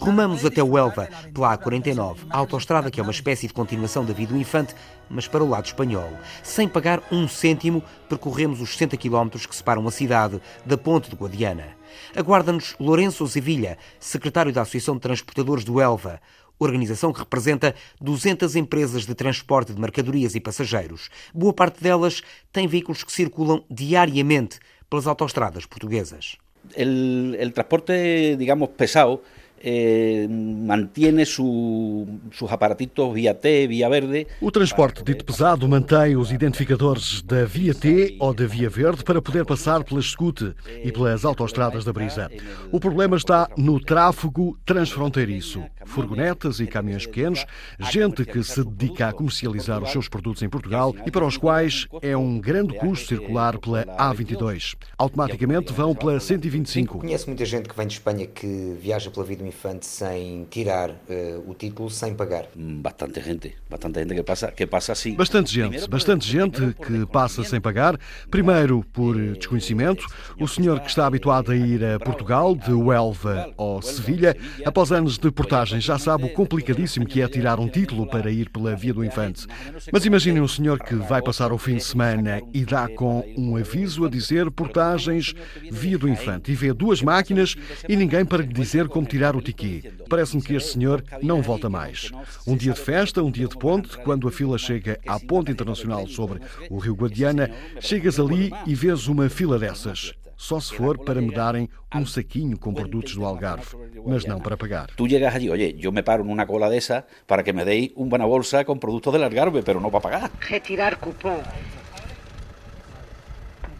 Rumamos 0.00 0.44
até 0.44 0.62
o 0.62 0.78
Elva, 0.78 1.08
pela 1.32 1.58
A49, 1.58 2.18
a 2.30 2.38
autoestrada 2.38 2.90
que 2.90 3.00
é 3.00 3.02
uma 3.02 3.12
espécie 3.12 3.48
de 3.48 3.52
continuação 3.52 4.04
da 4.04 4.12
Via 4.12 4.26
do 4.26 4.36
Infante, 4.36 4.74
mas 5.10 5.26
para 5.26 5.42
o 5.42 5.48
lado 5.48 5.66
espanhol. 5.66 6.10
Sem 6.42 6.68
pagar 6.68 7.02
um 7.10 7.26
cêntimo, 7.26 7.82
percorremos 8.08 8.60
os 8.60 8.70
60 8.70 8.96
km 8.96 9.28
que 9.30 9.56
separam 9.56 9.86
a 9.86 9.90
cidade 9.90 10.40
da 10.64 10.78
Ponte 10.78 11.10
de 11.10 11.16
Guadiana. 11.16 11.76
Aguarda-nos 12.14 12.74
Lourenço 12.78 13.26
Zevilha, 13.26 13.76
secretário 13.98 14.52
da 14.52 14.62
Associação 14.62 14.94
de 14.94 15.00
Transportadores 15.00 15.64
do 15.64 15.80
Elva, 15.80 16.20
organização 16.58 17.12
que 17.12 17.18
representa 17.18 17.74
200 18.00 18.54
empresas 18.56 19.04
de 19.04 19.14
transporte 19.14 19.72
de 19.72 19.80
mercadorias 19.80 20.34
e 20.34 20.40
passageiros. 20.40 21.08
Boa 21.34 21.52
parte 21.52 21.82
delas 21.82 22.22
tem 22.52 22.66
veículos 22.66 23.02
que 23.02 23.12
circulam 23.12 23.64
diariamente 23.68 24.60
pelas 24.88 25.06
autoestradas 25.06 25.66
portuguesas. 25.66 26.36
El, 26.74 27.36
el 27.38 27.52
transporte, 27.52 28.36
digamos, 28.36 28.70
pesado 28.70 29.22
eh, 29.64 30.26
mantiene 30.28 31.24
su, 31.24 32.06
sus 32.30 32.52
aparatitos 32.52 33.14
via 33.14 33.34
T, 33.34 33.66
via 33.66 33.88
verde. 33.88 34.26
O 34.40 34.50
transporte 34.50 35.02
dito 35.02 35.24
pesado 35.24 35.66
mantém 35.66 36.16
os 36.16 36.30
identificadores 36.30 37.22
da 37.22 37.46
via 37.46 37.74
T 37.74 38.16
ou 38.20 38.34
da 38.34 38.46
via 38.46 38.68
verde 38.68 39.02
para 39.02 39.22
poder 39.22 39.46
passar 39.46 39.82
pelas 39.82 40.06
SCUT 40.06 40.54
e 40.84 40.92
pelas 40.92 41.24
autoestradas 41.24 41.84
da 41.84 41.92
Brisa. 41.92 42.30
O 42.70 42.78
problema 42.78 43.16
está 43.16 43.48
no 43.56 43.80
tráfego 43.80 44.58
transfronteiriço. 44.66 45.62
Furgonetas 45.86 46.60
e 46.60 46.66
caminhões 46.66 47.06
pequenos, 47.06 47.44
gente 47.78 48.24
que 48.24 48.42
se 48.42 48.62
dedica 48.64 49.08
a 49.08 49.12
comercializar 49.12 49.82
os 49.82 49.90
seus 49.90 50.08
produtos 50.08 50.42
em 50.42 50.48
Portugal 50.48 50.94
e 51.06 51.10
para 51.10 51.26
os 51.26 51.36
quais 51.36 51.86
é 52.02 52.16
um 52.16 52.38
grande 52.38 52.74
custo 52.74 53.08
circular 53.08 53.58
pela 53.58 53.84
A22. 53.84 54.74
Automaticamente 54.98 55.72
vão 55.72 55.94
pela 55.94 56.20
125. 56.20 56.98
Conheço 56.98 57.28
muita 57.28 57.44
gente 57.44 57.68
que 57.68 57.76
vem 57.76 57.86
de 57.86 57.94
Espanha 57.94 58.26
que 58.26 58.76
viaja 58.78 59.10
pela 59.10 59.24
vida 59.24 59.42
Infante 59.54 59.86
sem 59.86 60.44
tirar 60.50 60.90
uh, 60.90 61.48
o 61.48 61.54
título, 61.54 61.88
sem 61.88 62.12
pagar? 62.12 62.46
Bastante 62.56 63.20
gente, 63.20 63.54
bastante 63.70 64.00
gente 64.00 64.14
que 64.14 64.22
passa, 64.24 64.50
que 64.50 64.66
passa 64.66 64.92
assim. 64.92 65.14
Bastante 65.14 65.54
gente, 65.54 65.88
bastante 65.88 66.28
gente 66.28 66.74
que 66.74 67.06
passa 67.06 67.44
sem 67.44 67.60
pagar. 67.60 67.96
Primeiro 68.28 68.84
por 68.92 69.16
desconhecimento. 69.16 70.04
O 70.40 70.48
senhor 70.48 70.80
que 70.80 70.88
está 70.88 71.06
habituado 71.06 71.52
a 71.52 71.56
ir 71.56 71.84
a 71.84 72.00
Portugal, 72.00 72.56
de 72.56 72.72
Huelva 72.72 73.52
ou 73.56 73.80
Sevilha, 73.80 74.36
após 74.64 74.90
anos 74.90 75.18
de 75.18 75.30
portagem, 75.30 75.80
já 75.80 75.98
sabe 75.98 76.24
o 76.24 76.32
complicadíssimo 76.32 77.06
que 77.06 77.22
é 77.22 77.28
tirar 77.28 77.60
um 77.60 77.68
título 77.68 78.08
para 78.08 78.30
ir 78.32 78.50
pela 78.50 78.74
Via 78.74 78.92
do 78.92 79.04
Infante. 79.04 79.46
Mas 79.92 80.04
imaginem 80.04 80.42
um 80.42 80.48
senhor 80.48 80.80
que 80.80 80.96
vai 80.96 81.22
passar 81.22 81.52
o 81.52 81.58
fim 81.58 81.76
de 81.76 81.84
semana 81.84 82.42
e 82.52 82.64
dá 82.64 82.88
com 82.88 83.24
um 83.36 83.56
aviso 83.56 84.04
a 84.04 84.10
dizer 84.10 84.50
portagens 84.50 85.32
Via 85.70 85.96
do 85.96 86.08
Infante 86.08 86.50
e 86.50 86.54
vê 86.56 86.72
duas 86.72 87.00
máquinas 87.00 87.54
e 87.88 87.94
ninguém 87.94 88.24
para 88.24 88.42
lhe 88.42 88.52
dizer 88.52 88.88
como 88.88 89.06
tirar 89.06 89.36
o 89.36 89.43
tiquê. 89.44 89.92
Parece-me 90.08 90.42
que 90.42 90.54
este 90.54 90.72
senhor 90.72 91.04
não 91.22 91.40
volta 91.42 91.68
mais. 91.68 92.10
Um 92.46 92.56
dia 92.56 92.72
de 92.72 92.80
festa, 92.80 93.22
um 93.22 93.30
dia 93.30 93.46
de 93.46 93.56
ponte, 93.56 93.96
quando 93.98 94.26
a 94.26 94.32
fila 94.32 94.58
chega 94.58 94.98
à 95.06 95.20
ponte 95.20 95.52
internacional 95.52 96.06
sobre 96.08 96.40
o 96.70 96.78
Rio 96.78 96.94
Guadiana, 96.94 97.50
chegas 97.80 98.18
ali 98.18 98.50
e 98.66 98.74
vês 98.74 99.06
uma 99.06 99.28
fila 99.28 99.58
dessas. 99.58 100.14
Só 100.36 100.58
se 100.58 100.74
for 100.74 100.98
para 100.98 101.20
me 101.20 101.32
darem 101.32 101.68
um 101.94 102.04
saquinho 102.04 102.58
com 102.58 102.74
produtos 102.74 103.14
do 103.14 103.24
Algarve, 103.24 103.76
mas 104.04 104.24
não 104.24 104.40
para 104.40 104.56
pagar. 104.56 104.88
Tu 104.96 105.08
chegas 105.08 105.34
allí, 105.34 105.48
oye, 105.48 105.78
eu 105.80 105.92
me 105.92 106.02
paro 106.02 106.24
numa 106.24 106.44
cola 106.44 106.68
dessa 106.68 107.06
para 107.26 107.42
que 107.42 107.52
me 107.52 107.64
deis 107.64 107.92
uma 107.94 108.18
bolsa 108.18 108.64
com 108.64 108.76
produtos 108.76 109.12
do 109.12 109.22
Algarve, 109.22 109.62
pero 109.62 109.80
não 109.80 109.90
para 109.90 110.00
pagar. 110.00 110.30
Retirar 110.40 110.96
cupom. 110.96 111.40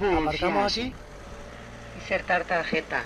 Marcamos 0.00 0.38
tarjeta. 0.38 1.04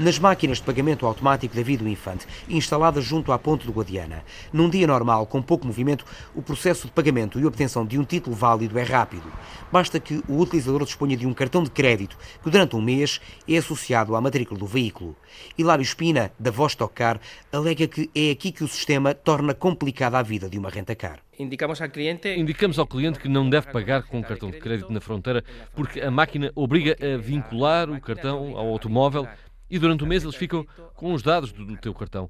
Nas 0.01 0.19
máquinas 0.19 0.59
de 0.59 0.65
pagamento 0.65 1.07
automático 1.07 1.55
da 1.55 1.63
Vida 1.63 1.85
do 1.85 1.89
Infante, 1.89 2.27
instaladas 2.49 3.05
junto 3.05 3.33
à 3.33 3.39
ponte 3.39 3.67
do 3.67 3.73
Guadiana. 3.73 4.25
Num 4.53 4.69
dia 4.69 4.87
normal, 4.87 5.27
com 5.27 5.41
pouco 5.41 5.67
movimento, 5.67 6.05
o 6.35 6.43
processo 6.43 6.87
de 6.87 6.93
pagamento 6.93 7.39
e 7.39 7.47
obtenção 7.47 7.87
de 7.87 7.99
um 7.99 8.05
título 8.05 8.35
válido 8.35 8.79
é 8.79 8.83
rápido. 8.83 9.31
Basta 9.71 10.01
que 10.01 10.23
o 10.29 10.39
utilizador 10.39 10.85
disponha 10.85 11.17
de 11.17 11.27
um 11.27 11.35
cartão 11.35 11.63
de 11.63 11.71
crédito 11.71 12.17
que, 12.43 12.51
durante 12.51 12.75
um 12.75 12.83
mês, 12.83 13.21
é 13.49 13.57
associado 13.57 14.17
à 14.17 14.21
matrícula 14.21 14.59
do 14.59 14.67
veículo. 14.67 15.15
Hilário 15.57 15.83
Espina, 15.83 16.33
da 16.39 16.51
Vostokar, 16.51 17.21
alega 17.53 17.87
que 17.87 18.11
é 18.15 18.31
aqui 18.31 18.51
que 18.51 18.65
o 18.65 18.69
sistema 18.69 19.15
torna 19.15 19.55
complicada 19.55 20.19
a 20.19 20.23
vida 20.23 20.49
de 20.49 20.59
uma 20.59 20.71
renta-car 20.71 21.28
indicamos 21.39 21.81
ao 21.81 21.89
cliente 21.89 22.29
indicamos 22.29 22.79
ao 22.79 22.87
cliente 22.87 23.19
que 23.19 23.29
não 23.29 23.49
deve 23.49 23.71
pagar 23.71 24.03
com 24.03 24.23
cartão 24.23 24.51
de 24.51 24.59
crédito 24.59 24.93
na 24.93 25.01
fronteira 25.01 25.45
porque 25.75 26.01
a 26.01 26.11
máquina 26.11 26.51
obriga 26.55 26.97
a 27.01 27.17
vincular 27.17 27.91
o 27.91 28.01
cartão 28.01 28.57
ao 28.57 28.69
automóvel 28.69 29.27
e 29.71 29.79
durante 29.79 30.03
o 30.03 30.07
mês 30.07 30.23
eles 30.23 30.35
ficam 30.35 30.67
com 30.95 31.13
os 31.13 31.23
dados 31.23 31.53
do, 31.53 31.65
do 31.65 31.77
teu 31.77 31.93
cartão. 31.93 32.29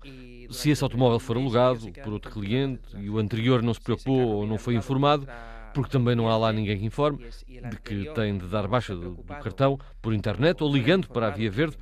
Se 0.51 0.71
esse 0.71 0.83
automóvel 0.83 1.21
for 1.21 1.37
alugado 1.37 1.91
por 2.03 2.13
outro 2.13 2.31
cliente 2.31 2.83
e 2.97 3.09
o 3.09 3.19
anterior 3.19 3.63
não 3.63 3.73
se 3.73 3.81
preocupou 3.81 4.21
ou 4.21 4.47
não 4.47 4.59
foi 4.59 4.75
informado, 4.75 5.27
porque 5.73 5.91
também 5.91 6.17
não 6.17 6.29
há 6.29 6.37
lá 6.37 6.53
ninguém 6.53 6.79
que 6.79 6.85
informe 6.85 7.25
de 7.47 7.77
que 7.81 8.13
tem 8.13 8.37
de 8.37 8.47
dar 8.47 8.67
baixa 8.67 8.95
do, 8.95 9.11
do 9.11 9.23
cartão 9.23 9.79
por 10.03 10.13
internet 10.13 10.63
ou 10.63 10.73
ligando 10.73 11.09
para 11.09 11.29
a 11.29 11.31
Via 11.31 11.51
Verde, 11.51 11.77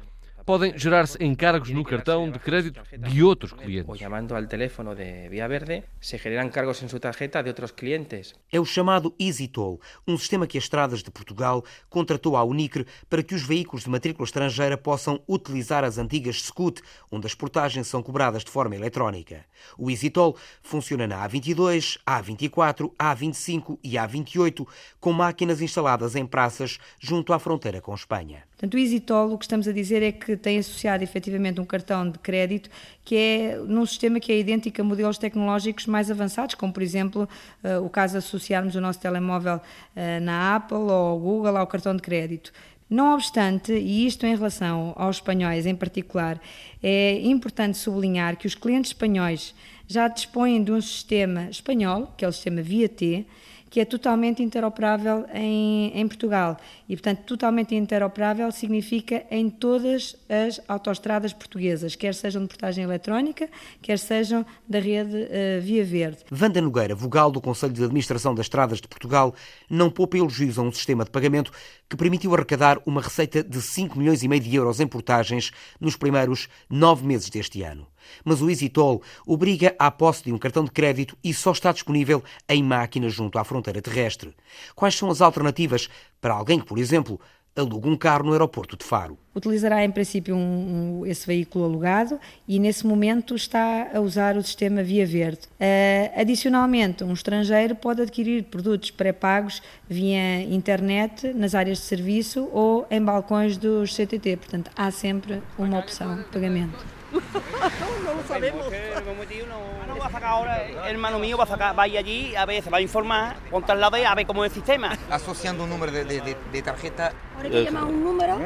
podem 0.47 0.79
gerar-se 0.79 1.23
encargos 1.23 1.71
no 1.71 1.83
cartão 1.83 2.31
de 2.31 2.39
crédito 2.39 2.81
de 2.97 3.21
outros 3.21 3.53
clientes. 3.53 3.89
Ou 3.89 3.97
chamando 3.97 4.33
ao 4.33 4.47
teléfono 4.47 4.95
de 4.95 5.29
Via 5.29 5.49
Verde, 5.49 5.83
se 6.01 6.17
generam 6.17 6.49
cargos 6.49 6.81
em 6.85 6.89
sua 6.89 7.01
tarjeta 7.01 7.43
de 7.43 7.49
outros 7.49 7.73
clientes. 7.73 8.33
É 8.53 8.61
o 8.61 8.65
chamado 8.65 9.13
EasyToll, 9.19 9.81
um 10.07 10.17
sistema 10.17 10.47
que 10.47 10.57
as 10.57 10.63
estradas 10.63 11.03
de 11.03 11.11
Portugal 11.11 11.65
contratou 11.91 12.37
à 12.37 12.45
Unicre 12.45 12.87
para 13.11 13.25
que 13.25 13.35
os 13.35 13.43
veículos 13.43 13.83
de 13.83 13.91
matrícula 13.91 14.25
estrangeira 14.25 14.79
possam 14.79 15.21
utilizar 15.29 15.83
as 15.83 15.99
antigas 15.99 16.41
SCUT, 16.43 16.81
onde 17.11 17.27
as 17.27 17.35
portagens 17.35 17.89
são 17.89 18.01
cobradas 18.01 18.45
de 18.45 18.51
forma 18.53 18.77
eletrónica. 18.77 19.45
O 19.77 19.91
EasyToll 19.91 20.37
funciona 20.63 21.09
na 21.09 21.29
A22, 21.29 21.99
A24, 22.07 22.93
A25 22.97 23.81
e 23.83 23.95
A28, 23.95 24.65
com 25.01 25.13
máquinas 25.13 25.61
instaladas 25.61 26.15
em 26.15 26.25
praças 26.25 26.79
junto 27.01 27.33
à 27.33 27.41
fronteira 27.41 27.81
com 27.81 27.93
Espanha. 27.93 28.45
Portanto, 28.57 28.73
o 28.73 28.79
EasyToll, 28.79 29.35
o 29.35 29.39
que 29.39 29.45
estamos 29.45 29.69
a 29.69 29.73
dizer 29.73 30.03
é 30.03 30.11
que 30.11 30.35
tem 30.35 30.59
associado 30.59 31.05
efetivamente 31.05 31.61
um 31.61 31.65
cartão 31.65 32.11
de 32.11 32.19
crédito 32.19 32.71
que 33.05 33.15
é 33.15 33.57
num 33.59 33.85
sistema 33.85 34.19
que 34.19 34.33
é 34.33 34.39
idêntico 34.39 34.81
a 34.81 34.85
modelos 34.85 35.19
tecnológicos 35.19 35.87
mais 35.87 36.11
avançados, 36.11 36.55
como 36.55 36.73
por 36.73 36.83
exemplo 36.83 37.29
uh, 37.63 37.85
o 37.85 37.91
caso 37.91 38.13
de 38.13 38.19
associarmos 38.19 38.75
o 38.75 38.81
nosso 38.81 38.99
telemóvel 38.99 39.57
uh, 39.57 40.21
na 40.23 40.57
Apple 40.57 40.79
ou 40.79 41.21
Google 41.21 41.59
ao 41.59 41.67
cartão 41.67 41.95
de 41.95 42.01
crédito. 42.01 42.51
Não 42.89 43.15
obstante, 43.15 43.73
e 43.73 44.07
isto 44.07 44.25
em 44.25 44.35
relação 44.35 44.95
aos 44.97 45.17
espanhóis 45.17 45.67
em 45.67 45.75
particular, 45.75 46.41
é 46.83 47.21
importante 47.21 47.77
sublinhar 47.77 48.37
que 48.37 48.47
os 48.47 48.55
clientes 48.55 48.93
espanhóis 48.93 49.55
já 49.89 50.09
dispõem 50.09 50.63
de 50.63 50.73
um 50.73 50.81
sistema 50.81 51.49
espanhol, 51.51 52.13
que 52.17 52.25
é 52.25 52.29
o 52.29 52.33
sistema 52.33 52.63
VIA-T, 52.63 53.27
que 53.69 53.81
é 53.81 53.85
totalmente 53.85 54.43
interoperável 54.43 55.27
em, 55.33 55.93
em 55.95 56.07
Portugal. 56.07 56.57
E, 56.89 56.95
portanto, 56.95 57.23
totalmente 57.25 57.75
interoperável 57.75 58.51
significa 58.53 59.25
em 59.31 59.51
todas 59.51 60.17
as 60.29 60.61
autoestradas 60.69 61.33
portuguesas, 61.33 61.97
quer 61.97 62.15
sejam 62.15 62.43
de 62.43 62.49
portagem 62.49 62.85
eletrónica, 62.85 63.49
quer 63.83 63.99
sejam 63.99 64.47
da 64.69 64.79
rede 64.79 65.17
uh, 65.17 65.61
Via 65.61 65.85
Verde. 65.85 66.19
Vanda 66.31 66.61
Nogueira, 66.61 66.95
vogal 66.95 67.31
do 67.31 67.41
Conselho 67.41 67.73
de 67.73 67.83
Administração 67.83 68.35
das 68.35 68.47
Estradas 68.47 68.81
de 68.81 68.89
Portugal, 68.89 69.35
não 69.69 69.91
poupa 69.91 70.17
elogios 70.17 70.59
a 70.59 70.63
um 70.63 70.73
sistema 70.73 71.05
de 71.05 71.11
pagamento 71.11 71.51
que 71.89 71.97
permitiu 71.97 72.35
arrecadar 72.35 72.81
uma 72.87 73.01
receita 73.01 73.43
de 73.43 73.61
5 73.61 73.99
milhões 73.99 74.23
e 74.23 74.29
meio 74.29 74.43
de 74.43 74.55
euros 74.55 74.81
em 74.81 74.87
portagens 74.87 75.51
nos 75.81 75.97
primeiros 75.97 76.49
nove 76.71 77.07
meses 77.07 77.31
deste 77.31 77.63
ano. 77.63 77.87
Mas 78.25 78.43
o 78.43 78.51
EasyToll 78.51 79.03
obriga 79.27 79.75
à 79.79 79.91
posse 79.91 80.25
de 80.25 80.33
um 80.33 80.39
cartão 80.39 80.65
de 80.65 80.71
crédito 80.71 81.17
e 81.23 81.33
só 81.33 81.53
está 81.53 81.73
disponível 81.73 82.23
em 82.49 82.63
máquinas 82.63 83.13
junto 83.13 83.39
à 83.39 83.45
fronteira 83.45 83.83
terrestre. 83.83 84.35
Quais 84.75 84.95
são 84.95 85.11
as 85.11 85.21
alternativas 85.21 85.89
para 86.21 86.35
alguém 86.35 86.59
que, 86.59 86.67
por 86.67 86.79
exemplo, 86.79 87.21
aluga 87.57 87.89
um 87.89 87.97
carro 87.97 88.25
no 88.25 88.33
aeroporto 88.33 88.77
de 88.77 88.85
Faro. 88.85 89.19
Utilizará 89.35 89.85
em 89.85 89.91
princípio 89.91 90.35
um, 90.35 91.01
um, 91.01 91.07
esse 91.07 91.27
veículo 91.27 91.65
alugado 91.65 92.21
e 92.47 92.59
nesse 92.59 92.87
momento 92.87 93.35
está 93.35 93.91
a 93.95 94.01
usar 94.01 94.37
o 94.37 94.43
sistema 94.43 94.83
Via 94.83 95.07
Verde. 95.07 95.41
Uh, 95.61 96.21
adicionalmente, 96.21 97.03
um 97.03 97.13
estrangeiro 97.13 97.75
pode 97.75 98.03
adquirir 98.03 98.45
produtos 98.45 98.91
pré-pagos 98.91 99.63
via 99.89 100.43
internet, 100.43 101.33
nas 101.33 101.55
áreas 101.55 101.79
de 101.79 101.85
serviço 101.85 102.49
ou 102.53 102.87
em 102.91 103.03
balcões 103.03 103.57
dos 103.57 103.95
CTT. 103.95 104.37
Portanto, 104.37 104.71
há 104.77 104.91
sempre 104.91 105.43
uma 105.59 105.79
opção 105.79 106.17
de 106.17 106.25
pagamento. 106.25 106.96
No 107.13 108.15
lo 108.15 108.23
sabemos. 108.27 108.67
No, 108.67 109.95
no 109.95 109.99
va 110.01 110.07
a 110.07 110.11
sacar 110.11 110.31
ahora, 110.31 110.67
hermano 110.89 111.19
mío 111.19 111.37
va 111.37 111.45
a 111.45 111.47
sacar, 111.47 111.79
va 111.79 111.85
a 111.85 111.89
ir 111.89 111.99
allí, 111.99 112.37
a 112.37 112.45
ver, 112.45 112.63
se 112.63 112.71
va 112.71 112.79
a 112.79 112.81
informar, 112.81 113.37
ponte 113.51 113.73
al 113.73 113.81
lado 113.81 113.97
y 113.97 114.03
a 114.03 114.15
ver 114.15 114.27
cómo 114.27 114.45
es 114.45 114.53
el 114.53 114.55
sistema. 114.55 114.97
Asociando 115.11 115.65
un 115.65 115.71
número 115.71 115.93
de, 115.93 116.05
de, 116.05 116.37
de 116.53 116.63
tarjeta. 116.63 117.13
Ahora 117.37 117.51
que 117.51 117.65
llama 117.65 117.85
un 117.85 118.03
número. 118.05 118.39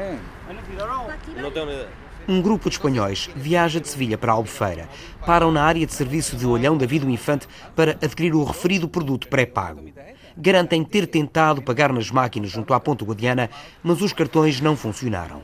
No 1.37 1.51
tengo 1.51 1.65
ni 1.67 1.73
idea. 1.73 1.87
Um 2.27 2.39
grupo 2.39 2.69
de 2.69 2.75
espanhóis 2.75 3.31
viaja 3.35 3.79
de 3.79 3.87
Sevilha 3.87 4.15
para 4.15 4.31
Albufeira. 4.31 4.87
Param 5.25 5.51
na 5.51 5.63
área 5.63 5.85
de 5.85 5.91
serviço 5.91 6.35
de 6.35 6.45
Olhão 6.45 6.77
da 6.77 6.85
Vida 6.85 7.03
do 7.03 7.11
Infante 7.11 7.47
para 7.75 7.93
adquirir 7.93 8.35
o 8.35 8.43
referido 8.43 8.87
produto 8.87 9.27
pré-pago. 9.27 9.91
Garantem 10.37 10.83
ter 10.83 11.07
tentado 11.07 11.63
pagar 11.63 11.91
nas 11.91 12.11
máquinas 12.11 12.51
junto 12.51 12.75
à 12.75 12.79
Ponta 12.79 13.03
Guadiana, 13.03 13.49
mas 13.81 14.01
os 14.01 14.13
cartões 14.13 14.61
não 14.61 14.77
funcionaram. 14.77 15.41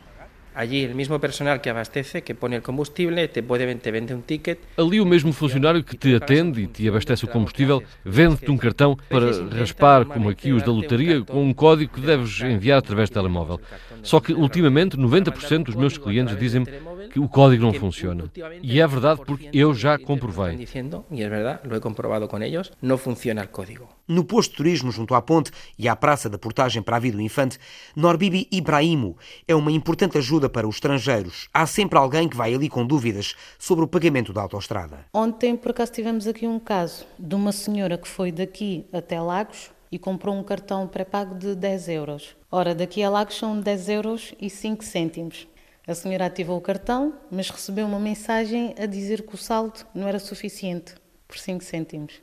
Allí 0.57 0.83
el 0.83 0.95
mismo 0.95 1.19
personal 1.19 1.61
que 1.61 1.69
abastece, 1.69 2.23
que 2.23 2.33
pone 2.33 2.55
el 2.55 2.63
combustible, 2.63 3.27
te, 3.27 3.43
puede, 3.43 3.75
te 3.75 3.91
vende 3.91 4.15
um 4.15 4.21
ticket. 4.21 4.57
Ali 4.75 4.99
o 4.99 5.05
mesmo 5.05 5.31
funcionário 5.31 5.83
que 5.83 5.95
te 5.95 6.15
atende 6.15 6.63
e 6.63 6.67
te 6.67 6.89
abastece 6.89 7.25
o 7.25 7.27
combustível 7.27 7.83
vende-te 8.03 8.49
um 8.49 8.57
cartão 8.57 8.97
para 9.07 9.27
raspar, 9.55 10.05
como 10.05 10.29
aqui 10.29 10.51
os 10.51 10.63
da 10.63 10.71
lotaria, 10.71 11.21
com 11.21 11.43
um 11.43 11.53
código 11.53 11.93
que 11.93 12.01
deves 12.01 12.41
enviar 12.41 12.79
através 12.79 13.07
do 13.07 13.13
telemóvel. 13.13 13.61
Só 14.01 14.19
que 14.19 14.33
ultimamente 14.33 14.97
90% 14.97 15.65
dos 15.65 15.75
meus 15.75 15.95
clientes 15.95 16.35
dizem-me 16.39 16.65
que 17.11 17.19
o 17.19 17.27
código 17.27 17.63
não 17.63 17.73
funciona. 17.73 18.31
E 18.61 18.79
é 18.79 18.87
verdade 18.87 19.21
porque 19.25 19.49
eu 19.53 19.73
já 19.73 19.97
comprovei. 19.97 20.67
E 21.11 21.23
é 21.23 21.29
verdade, 21.29 21.67
lo 21.67 21.75
he 21.75 21.79
comprobado 21.79 22.27
com 22.27 22.37
eles, 22.41 22.71
não 22.81 22.97
funciona 22.97 23.43
o 23.43 23.47
código. 23.47 23.87
No 24.07 24.23
posto 24.23 24.51
de 24.51 24.57
turismo 24.57 24.91
junto 24.91 25.13
à 25.13 25.21
ponte 25.21 25.51
e 25.77 25.87
à 25.87 25.95
praça 25.95 26.29
da 26.29 26.37
portagem 26.37 26.81
para 26.81 26.95
a 26.95 26.99
Vida 26.99 27.17
do 27.17 27.21
Infante, 27.21 27.59
Norbibi 27.95 28.47
Ibrahimo 28.51 29.17
é 29.47 29.53
uma 29.53 29.71
importante 29.71 30.17
ajuda 30.17 30.49
para 30.49 30.67
os 30.67 30.75
estrangeiros. 30.75 31.49
Há 31.53 31.65
sempre 31.65 31.97
alguém 31.97 32.29
que 32.29 32.37
vai 32.37 32.53
ali 32.53 32.69
com 32.69 32.85
dúvidas 32.85 33.35
sobre 33.59 33.83
o 33.83 33.87
pagamento 33.87 34.31
da 34.31 34.41
autoestrada. 34.41 35.05
Ontem, 35.13 35.55
por 35.55 35.71
acaso, 35.71 35.91
tivemos 35.91 36.27
aqui 36.27 36.47
um 36.47 36.59
caso 36.59 37.05
de 37.19 37.35
uma 37.35 37.51
senhora 37.51 37.97
que 37.97 38.07
foi 38.07 38.31
daqui 38.31 38.85
até 38.93 39.19
Lagos 39.19 39.71
e 39.91 39.97
comprou 39.97 40.35
um 40.35 40.43
cartão 40.43 40.87
pré-pago 40.87 41.35
de 41.35 41.55
10 41.55 41.89
euros. 41.89 42.35
Ora, 42.51 42.73
daqui 42.73 43.03
a 43.03 43.09
Lagos 43.09 43.37
são 43.37 43.59
10 43.59 43.89
euros 43.89 44.33
e 44.39 44.49
5 44.49 44.83
cêntimos. 44.83 45.47
A 45.87 45.95
senhora 45.95 46.25
ativou 46.25 46.57
o 46.57 46.61
cartão, 46.61 47.13
mas 47.31 47.49
recebeu 47.49 47.85
uma 47.85 47.97
mensagem 47.97 48.75
a 48.77 48.85
dizer 48.85 49.25
que 49.25 49.35
o 49.35 49.37
saldo 49.37 49.85
não 49.95 50.05
era 50.05 50.19
suficiente 50.19 50.93
por 51.25 51.37
5 51.37 51.63
cêntimos. 51.63 52.21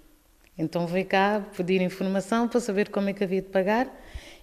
Então 0.59 0.87
veio 0.87 1.07
cá 1.07 1.43
pedir 1.57 1.81
informação 1.81 2.47
para 2.47 2.61
saber 2.61 2.91
como 2.91 3.09
é 3.09 3.15
que 3.15 3.25
havia 3.25 3.41
de 3.41 3.49
pagar 3.49 3.91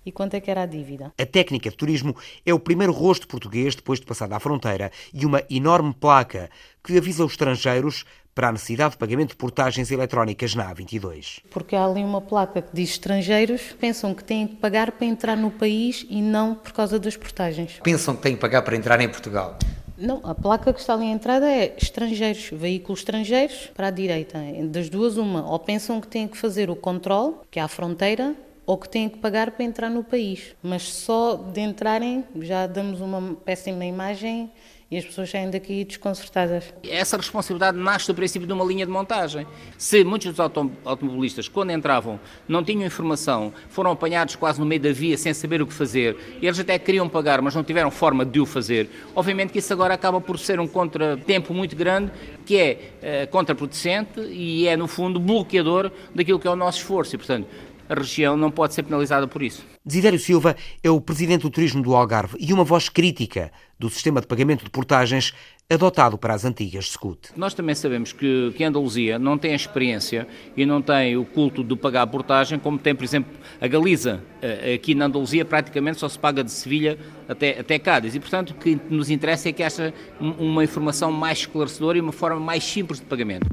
e 0.04 0.12
quanto 0.12 0.34
é 0.34 0.42
que 0.42 0.50
era 0.50 0.64
a 0.64 0.66
dívida. 0.66 1.14
A 1.20 1.26
técnica 1.28 1.70
de 1.70 1.78
turismo 1.78 2.16
é 2.44 2.52
o 2.52 2.60
primeiro 2.60 2.92
rosto 2.92 3.28
português 3.28 3.76
depois 3.76 4.00
de 4.00 4.08
passar 4.08 4.34
à 4.34 4.40
fronteira 4.40 4.92
e 5.14 5.24
uma 5.24 5.44
enorme 5.52 5.94
placa 5.94 6.50
que 6.84 6.98
avisa 6.98 7.24
os 7.24 7.34
estrangeiros 7.34 8.06
para 8.34 8.50
a 8.50 8.52
necessidade 8.52 8.92
de 8.92 8.98
pagamento 8.98 9.30
de 9.30 9.36
portagens 9.36 9.92
eletrónicas 9.92 10.56
na 10.56 10.74
A22. 10.74 11.42
Porque 11.50 11.76
há 11.76 11.86
ali 11.86 12.04
uma 12.04 12.22
placa 12.22 12.62
que 12.62 12.70
diz 12.74 12.92
estrangeiros, 12.92 13.76
pensam 13.80 14.14
que 14.14 14.24
têm 14.24 14.48
que 14.48 14.56
pagar 14.56 14.92
para 14.92 15.06
entrar 15.06 15.36
no 15.36 15.52
país 15.52 16.06
e 16.10 16.22
não 16.22 16.56
por 16.56 16.72
causa 16.72 17.00
das 17.00 17.18
portagens. 17.18 17.80
Pensam 17.84 18.16
que 18.16 18.22
têm 18.22 18.36
que 18.36 18.42
pagar 18.42 18.62
para 18.62 18.76
entrar 18.76 19.00
em 19.02 19.10
Portugal? 19.10 19.58
Não, 19.98 20.20
a 20.24 20.34
placa 20.34 20.74
que 20.74 20.80
está 20.80 20.96
ali 20.96 21.06
à 21.06 21.12
entrada 21.12 21.48
é 21.48 21.76
estrangeiros, 21.78 22.50
veículos 22.52 23.02
estrangeiros 23.02 23.70
para 23.76 23.88
a 23.88 23.92
direita. 23.92 24.40
Das 24.66 24.90
duas, 24.90 25.16
uma. 25.16 25.48
Ou 25.48 25.60
pensam 25.60 26.02
que 26.02 26.08
têm 26.08 26.28
que 26.28 26.36
fazer 26.36 26.72
o 26.72 26.76
controle, 26.76 27.36
que 27.52 27.60
é 27.60 27.62
à 27.62 27.68
fronteira, 27.68 28.36
ou 28.72 28.78
que 28.78 28.88
têm 28.88 29.10
que 29.10 29.18
pagar 29.18 29.52
para 29.52 29.66
entrar 29.66 29.90
no 29.90 30.02
país. 30.02 30.56
Mas 30.64 30.84
só 30.84 31.36
de 31.36 31.60
entrarem 31.60 32.24
já 32.40 32.68
damos 32.68 33.02
uma 33.02 33.36
péssima 33.44 33.84
imagem 33.84 34.50
e 34.90 34.98
as 34.98 35.06
pessoas 35.06 35.30
saem 35.30 35.50
daqui 35.50 35.86
desconcertadas. 35.86 36.74
Essa 36.84 37.16
responsabilidade 37.16 37.78
nasce 37.78 38.08
do 38.08 38.14
princípio 38.14 38.46
de 38.46 38.52
uma 38.52 38.66
linha 38.66 38.86
de 38.86 38.92
montagem. 38.92 39.48
Se 39.78 40.04
muitos 40.04 40.34
dos 40.34 40.40
automobilistas, 40.84 41.48
quando 41.48 41.72
entravam, 41.72 42.20
não 42.46 42.62
tinham 42.62 42.86
informação, 42.86 43.54
foram 43.70 43.92
apanhados 43.92 44.36
quase 44.36 44.60
no 44.60 44.66
meio 44.66 44.82
da 44.82 44.92
via 44.92 45.18
sem 45.18 45.34
saber 45.34 45.62
o 45.62 45.68
que 45.68 45.74
fazer, 45.74 46.38
e 46.42 46.46
eles 46.46 46.60
até 46.60 46.78
queriam 46.78 47.08
pagar, 47.08 47.42
mas 47.42 47.56
não 47.56 47.64
tiveram 47.64 47.90
forma 47.90 48.26
de 48.26 48.42
o 48.42 48.46
fazer, 48.46 48.90
obviamente 49.16 49.54
que 49.54 49.60
isso 49.60 49.72
agora 49.72 49.94
acaba 49.94 50.20
por 50.20 50.38
ser 50.38 50.60
um 50.60 50.68
contratempo 50.68 51.54
muito 51.54 51.74
grande, 51.74 52.12
que 52.46 52.58
é 52.58 53.26
uh, 53.26 53.32
contraproducente 53.32 54.20
e 54.20 54.68
é, 54.68 54.76
no 54.76 54.88
fundo, 54.88 55.22
bloqueador 55.22 55.90
daquilo 56.14 56.38
que 56.38 56.48
é 56.48 56.52
o 56.52 56.56
nosso 56.56 56.80
esforço. 56.80 57.16
E, 57.16 57.18
portanto, 57.18 57.48
a 57.92 57.94
região 57.94 58.38
não 58.38 58.50
pode 58.50 58.74
ser 58.74 58.84
penalizada 58.84 59.28
por 59.28 59.44
isso. 59.44 59.66
Desidério 59.86 60.18
Silva 60.18 60.56
é 60.82 60.90
o 60.90 61.02
presidente 61.02 61.42
do 61.42 61.50
turismo 61.50 61.84
do 61.84 61.94
Algarve 61.94 62.38
e 62.40 62.54
uma 62.54 62.64
voz 62.64 62.88
crítica 62.88 63.52
do 63.78 63.90
sistema 63.90 64.22
de 64.22 64.28
pagamento 64.28 64.64
de 64.64 64.70
portagens 64.70 65.34
adotado 65.70 66.18
para 66.18 66.34
as 66.34 66.46
antigas 66.46 66.90
SCUT. 66.90 67.30
Nós 67.36 67.54
também 67.54 67.76
sabemos 67.76 68.14
que, 68.14 68.54
que 68.56 68.64
a 68.64 68.68
Andaluzia 68.68 69.18
não 69.20 69.38
tem 69.38 69.52
a 69.52 69.56
experiência 69.56 70.28
e 70.56 70.66
não 70.66 70.82
tem 70.82 71.18
o 71.18 71.26
culto 71.26 71.64
de 71.64 71.76
pagar 71.76 72.04
a 72.04 72.08
portagem, 72.08 72.60
como 72.60 72.78
tem, 72.78 72.96
por 72.96 73.04
exemplo, 73.04 73.32
a 73.60 73.68
Galiza. 73.68 74.22
Eh, 74.42 74.74
aqui 74.76 74.94
na 74.94 75.06
Andaluzia 75.06 75.44
praticamente 75.44 76.00
só 76.00 76.08
se 76.08 76.20
paga 76.20 76.44
de 76.44 76.52
Sevilha 76.52 76.98
até, 77.28 77.60
até 77.60 77.80
Cádiz. 77.80 78.16
E, 78.16 78.20
portanto, 78.20 78.52
o 78.52 78.54
que 78.56 78.80
nos 78.90 79.10
interessa 79.10 79.50
é 79.50 79.54
que 79.54 79.64
haja 79.64 79.94
uma 80.20 80.64
informação 80.64 81.12
mais 81.12 81.40
esclarecedora 81.40 81.98
e 81.98 82.02
uma 82.02 82.12
forma 82.12 82.40
mais 82.40 82.64
simples 82.64 83.00
de 83.00 83.06
pagamento. 83.06 83.48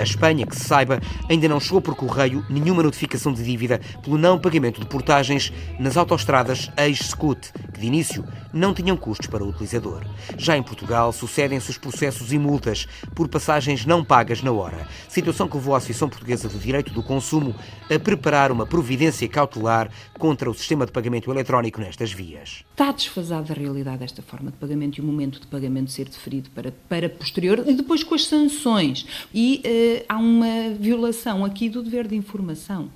A 0.00 0.02
Espanha, 0.02 0.46
que 0.46 0.56
se 0.56 0.64
saiba, 0.64 0.98
ainda 1.28 1.46
não 1.46 1.60
chegou 1.60 1.82
por 1.82 1.94
correio 1.94 2.42
nenhuma 2.48 2.82
notificação 2.82 3.34
de 3.34 3.44
dívida 3.44 3.78
pelo 4.02 4.16
não 4.16 4.38
pagamento 4.38 4.80
de 4.80 4.86
portagens 4.86 5.52
nas 5.78 5.94
autoestradas 5.94 6.70
ex-SCUT, 6.74 7.52
que 7.74 7.80
de 7.80 7.86
início 7.86 8.24
não 8.50 8.72
tinham 8.72 8.96
custos 8.96 9.26
para 9.26 9.44
o 9.44 9.48
utilizador. 9.48 10.06
Já 10.38 10.56
em 10.56 10.62
Portugal, 10.62 11.12
sucedem-se 11.12 11.70
os 11.70 11.76
processos 11.76 12.32
e 12.32 12.38
multas 12.38 12.88
por 13.14 13.28
passagens 13.28 13.84
não 13.84 14.02
pagas 14.02 14.42
na 14.42 14.50
hora, 14.50 14.88
situação 15.06 15.46
que 15.46 15.56
levou 15.56 15.74
a 15.74 15.76
Associação 15.76 16.08
Portuguesa 16.08 16.48
de 16.48 16.58
Direito 16.58 16.94
do 16.94 17.02
Consumo 17.02 17.54
a 17.94 17.98
preparar 17.98 18.50
uma 18.50 18.66
providência 18.66 19.28
cautelar 19.28 19.90
contra 20.18 20.50
o 20.50 20.54
sistema 20.54 20.86
de 20.86 20.92
pagamento 20.92 21.30
eletrónico 21.30 21.80
nestas 21.80 22.10
vias. 22.10 22.64
Está 22.70 22.90
desfasada 22.90 23.52
a 23.52 23.56
realidade 23.56 23.98
desta 23.98 24.22
forma 24.22 24.50
de 24.50 24.56
pagamento 24.56 24.98
e 24.98 25.00
o 25.02 25.04
momento 25.04 25.40
de 25.40 25.46
pagamento 25.46 25.90
ser 25.90 26.08
deferido 26.08 26.48
para, 26.50 26.72
para 26.88 27.08
posterior 27.08 27.62
e 27.66 27.74
depois 27.74 28.02
com 28.02 28.14
as 28.14 28.26
sanções. 28.26 29.06
E 29.32 29.62
uh, 29.64 29.89
há 30.08 30.16
uma 30.16 30.70
violação 30.78 31.44
aqui 31.44 31.68
do 31.68 31.82
dever 31.82 32.06
de 32.06 32.16
informação 32.16 32.90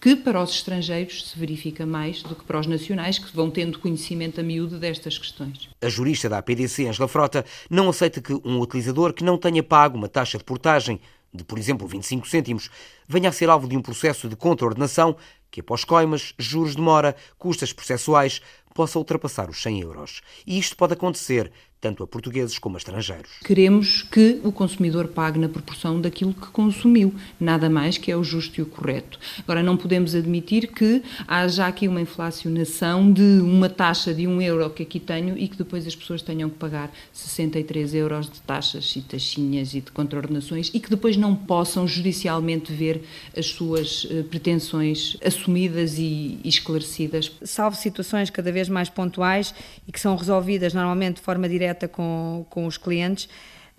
que 0.00 0.16
para 0.16 0.42
os 0.42 0.50
estrangeiros 0.50 1.28
se 1.28 1.38
verifica 1.38 1.84
mais 1.84 2.22
do 2.22 2.34
que 2.34 2.44
para 2.44 2.60
os 2.60 2.66
nacionais, 2.66 3.18
que 3.18 3.34
vão 3.34 3.50
tendo 3.50 3.78
conhecimento 3.78 4.40
a 4.40 4.42
miúdo 4.42 4.78
destas 4.78 5.18
questões. 5.18 5.68
A 5.80 5.88
jurista 5.88 6.28
da 6.28 6.38
APDC, 6.38 6.86
Angela 6.86 7.08
Frota, 7.08 7.44
não 7.68 7.88
aceita 7.88 8.20
que 8.20 8.32
um 8.44 8.60
utilizador 8.60 9.12
que 9.12 9.24
não 9.24 9.36
tenha 9.36 9.62
pago 9.62 9.96
uma 9.96 10.08
taxa 10.08 10.38
de 10.38 10.44
portagem 10.44 11.00
de, 11.32 11.44
por 11.44 11.58
exemplo, 11.58 11.86
25 11.86 12.28
cêntimos, 12.28 12.70
venha 13.06 13.28
a 13.28 13.32
ser 13.32 13.48
alvo 13.48 13.68
de 13.68 13.76
um 13.76 13.82
processo 13.82 14.28
de 14.28 14.34
contraordenação 14.34 15.16
que, 15.50 15.60
após 15.60 15.84
coimas, 15.84 16.34
juros 16.38 16.74
de 16.74 16.82
mora, 16.82 17.14
custas 17.38 17.72
processuais, 17.72 18.40
possa 18.74 18.98
ultrapassar 18.98 19.48
os 19.48 19.62
100 19.62 19.80
euros. 19.80 20.22
E 20.46 20.58
isto 20.58 20.76
pode 20.76 20.94
acontecer 20.94 21.52
tanto 21.80 22.02
a 22.02 22.06
portugueses 22.06 22.58
como 22.58 22.76
a 22.76 22.78
estrangeiros. 22.78 23.30
Queremos 23.44 24.02
que 24.02 24.40
o 24.44 24.52
consumidor 24.52 25.08
pague 25.08 25.38
na 25.38 25.48
proporção 25.48 26.00
daquilo 26.00 26.34
que 26.34 26.48
consumiu, 26.48 27.14
nada 27.38 27.70
mais 27.70 27.96
que 27.96 28.12
é 28.12 28.16
o 28.16 28.22
justo 28.22 28.60
e 28.60 28.62
o 28.62 28.66
correto. 28.66 29.18
Agora, 29.38 29.62
não 29.62 29.76
podemos 29.76 30.14
admitir 30.14 30.68
que 30.68 31.02
haja 31.26 31.66
aqui 31.66 31.88
uma 31.88 32.00
inflacionação 32.00 33.10
de 33.10 33.40
uma 33.40 33.68
taxa 33.68 34.12
de 34.12 34.26
um 34.26 34.42
euro 34.42 34.68
que 34.70 34.82
aqui 34.82 35.00
tenho 35.00 35.38
e 35.38 35.48
que 35.48 35.56
depois 35.56 35.86
as 35.86 35.96
pessoas 35.96 36.20
tenham 36.20 36.50
que 36.50 36.56
pagar 36.56 36.92
63 37.12 37.94
euros 37.94 38.28
de 38.28 38.40
taxas 38.42 38.94
e 38.94 39.00
taxinhas 39.00 39.74
e 39.74 39.80
de 39.80 39.90
contraordenações 39.90 40.70
e 40.74 40.80
que 40.80 40.90
depois 40.90 41.16
não 41.16 41.34
possam 41.34 41.86
judicialmente 41.88 42.72
ver 42.72 43.02
as 43.36 43.46
suas 43.46 44.06
eh, 44.10 44.22
pretensões 44.22 45.16
assumidas 45.24 45.98
e 45.98 46.38
esclarecidas. 46.44 47.32
Salvo 47.42 47.76
situações 47.76 48.28
cada 48.28 48.52
vez 48.52 48.68
mais 48.68 48.88
pontuais 48.88 49.54
e 49.88 49.92
que 49.92 50.00
são 50.00 50.14
resolvidas 50.14 50.74
normalmente 50.74 51.16
de 51.16 51.22
forma 51.22 51.48
direta 51.48 51.69
com, 51.88 52.44
com 52.48 52.66
os 52.66 52.76
clientes, 52.76 53.28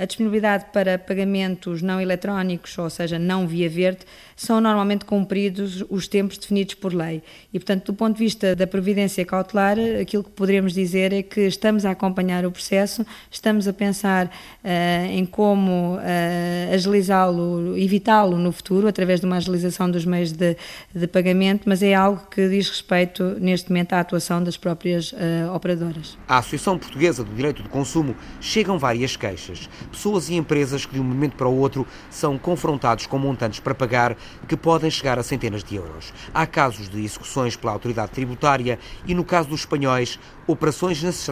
a 0.02 0.06
disponibilidade 0.06 0.66
para 0.74 0.98
pagamentos 0.98 1.84
não 1.84 2.02
eletrónicos, 2.02 2.76
ou 2.80 2.90
seja, 2.90 3.20
não 3.20 3.48
via 3.48 3.70
verde, 3.70 4.00
são 4.36 4.60
normalmente 4.60 5.06
cumpridos 5.06 5.84
os 5.92 6.08
tempos 6.08 6.40
definidos 6.40 6.74
por 6.74 6.92
lei. 6.92 7.22
E, 7.54 7.60
portanto, 7.60 7.86
do 7.86 7.94
ponto 7.94 8.18
de 8.18 8.24
vista 8.24 8.56
da 8.56 8.66
previdência 8.66 9.24
cautelar, 9.24 9.78
aquilo 10.02 10.24
que 10.24 10.32
poderemos 10.32 10.74
dizer 10.74 11.14
é 11.14 11.22
que 11.22 11.42
estamos 11.42 11.86
a 11.86 11.92
acompanhar 11.92 12.44
o 12.48 12.52
processo, 12.52 13.06
estamos 13.30 13.68
a 13.68 13.74
pensar 13.74 14.26
uh, 14.26 15.06
em 15.12 15.24
como 15.24 15.98
uh, 15.98 16.74
agilizá-lo, 16.74 17.78
evitá-lo 17.78 18.40
no 18.40 18.52
futuro, 18.52 18.88
através 18.88 19.20
de 19.20 19.28
uma 19.28 19.38
agilização 19.38 19.92
dos 19.92 20.04
meios 20.04 20.32
de, 20.32 20.58
de, 20.96 21.06
pagamento, 21.06 21.70
mas 21.70 21.84
é 21.84 21.94
algo 21.94 22.26
que 22.32 22.50
diz 22.50 22.68
respeito, 22.68 23.36
neste 23.40 23.70
momento, 23.70 23.94
à 23.94 24.00
atuação 24.00 24.44
das 24.44 24.58
próprias 24.58 25.12
uh, 25.12 25.54
operadoras. 25.54 26.18
À 26.28 26.40
Associação 26.40 26.80
Portuguesa 26.80 27.24
do 27.24 27.32
Direito 27.36 27.62
de 27.62 27.70
Consumo 27.70 28.16
chegam 28.40 28.80
várias 28.80 29.16
queixas 29.16 29.70
pessoas 29.92 30.30
e 30.30 30.36
empresas 30.36 30.86
que 30.86 30.94
de 30.94 31.00
um 31.00 31.04
momento 31.04 31.36
para 31.36 31.48
o 31.48 31.58
outro 31.58 31.86
são 32.10 32.38
confrontados 32.38 33.06
com 33.06 33.20
montantes 33.20 33.60
para 33.60 33.76
pagar 33.76 34.16
que 34.48 34.58
podem 34.58 34.90
chegar 34.90 35.20
a 35.20 35.24
centenas 35.24 35.64
de 35.64 35.76
euros. 35.76 36.14
Há 36.34 36.48
casos 36.48 36.90
de 36.90 37.04
execuções 37.04 37.56
pela 37.56 37.74
autoridade 37.74 38.12
tributária 38.12 38.80
e, 39.06 39.14
no 39.14 39.24
caso 39.24 39.50
dos 39.50 39.62
espanhóis, 39.62 40.20
operações 40.48 41.04
nas 41.04 41.30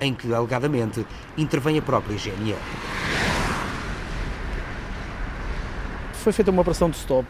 em 0.00 0.14
que, 0.14 0.32
alegadamente, 0.32 1.06
intervém 1.36 1.78
a 1.78 1.82
própria 1.82 2.16
GNR. 2.16 2.56
Foi 6.12 6.32
feita 6.32 6.50
uma 6.50 6.62
operação 6.62 6.90
de 6.90 6.96
stop 6.96 7.26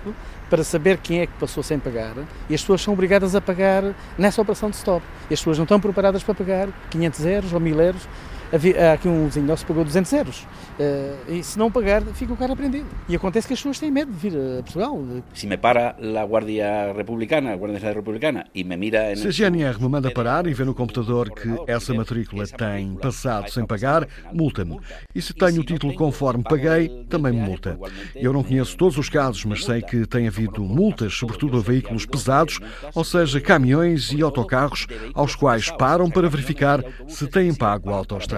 para 0.49 0.65
saber 0.65 0.99
quem 0.99 1.21
é 1.21 1.27
que 1.27 1.33
passou 1.35 1.63
sem 1.63 1.79
pagar 1.79 2.15
e 2.49 2.55
as 2.55 2.61
pessoas 2.61 2.81
são 2.81 2.95
obrigadas 2.95 3.35
a 3.35 3.41
pagar 3.41 3.95
nessa 4.17 4.41
operação 4.41 4.71
de 4.71 4.77
stop. 4.77 5.05
E 5.29 5.35
as 5.35 5.41
pessoas 5.41 5.59
não 5.59 5.65
estão 5.65 5.81
preparadas 5.81 6.23
para 6.23 6.35
pagar 6.35 6.69
500 6.91 7.27
euros 7.27 7.53
ou 7.53 7.61
1000 7.61 7.81
euros 7.81 8.09
havia, 8.53 8.93
aqui 8.93 9.09
um 9.09 9.27
vizinho 9.27 9.47
nosso 9.47 9.67
pagou 9.67 9.85
200 9.85 10.13
euros 10.13 10.41
uh, 10.79 11.33
e 11.33 11.43
se 11.43 11.59
não 11.59 11.71
pagar 11.71 12.03
fica 12.15 12.33
o 12.33 12.37
cara 12.37 12.53
apreendido. 12.53 12.87
E 13.09 13.17
acontece 13.17 13.47
que 13.47 13.55
as 13.55 13.59
pessoas 13.59 13.79
têm 13.79 13.91
medo 13.91 14.13
de 14.13 14.19
vir 14.19 14.37
a 14.37 14.63
Portugal. 14.63 15.05
Se 15.35 15.47
me 15.47 15.57
para 15.57 15.97
a 15.99 16.25
Guardia 16.25 16.93
Republicana, 16.93 17.53
a 17.53 17.55
Guardia 17.55 17.75
Nacional 17.75 17.97
Republicana, 17.97 18.47
e 18.55 18.65
me 18.65 18.77
mira... 18.77 19.15
Se 19.17 19.29
a 19.29 19.31
GNR 19.31 19.81
me 19.81 19.89
manda 19.89 20.11
parar 20.11 20.47
e 20.47 20.55
vê 20.55 20.65
no 20.65 20.75
computador 20.75 21.31
que 21.31 21.49
essa 21.67 21.93
matrícula 21.93 22.47
tem 22.47 22.95
passado 22.95 23.51
sem 23.51 23.67
pagar, 23.67 24.07
multa-me. 24.33 24.79
E 25.15 25.21
se 25.21 25.33
tenho 25.33 25.61
o 25.61 25.65
título 25.65 25.95
conforme 25.95 26.45
paguei, 26.45 27.05
também 27.09 27.33
me 27.33 27.41
multa. 27.41 27.79
Eu 28.15 28.33
não 28.33 28.43
conheço 28.43 28.77
todos 28.77 28.97
os 28.99 29.09
casos, 29.09 29.45
mas 29.45 29.65
sei 29.65 29.83
que 29.83 30.07
tem 30.07 30.29
havido 30.29 30.63
multas, 30.63 31.15
sobretudo 31.15 31.59
a 31.59 31.61
veículos 31.61 32.07
pesados, 32.07 32.59
ou 32.95 33.05
seja, 33.05 33.41
caminhões 33.41 34.13
e 34.13 34.23
autocarros, 34.23 34.87
aos 35.15 35.35
quais 35.35 35.71
param 35.71 36.11
para 36.11 36.29
verificar 36.29 36.85
se 37.07 37.27
têm 37.27 37.55
pago 37.55 37.91
a 37.91 37.97
autoestrada 37.97 38.36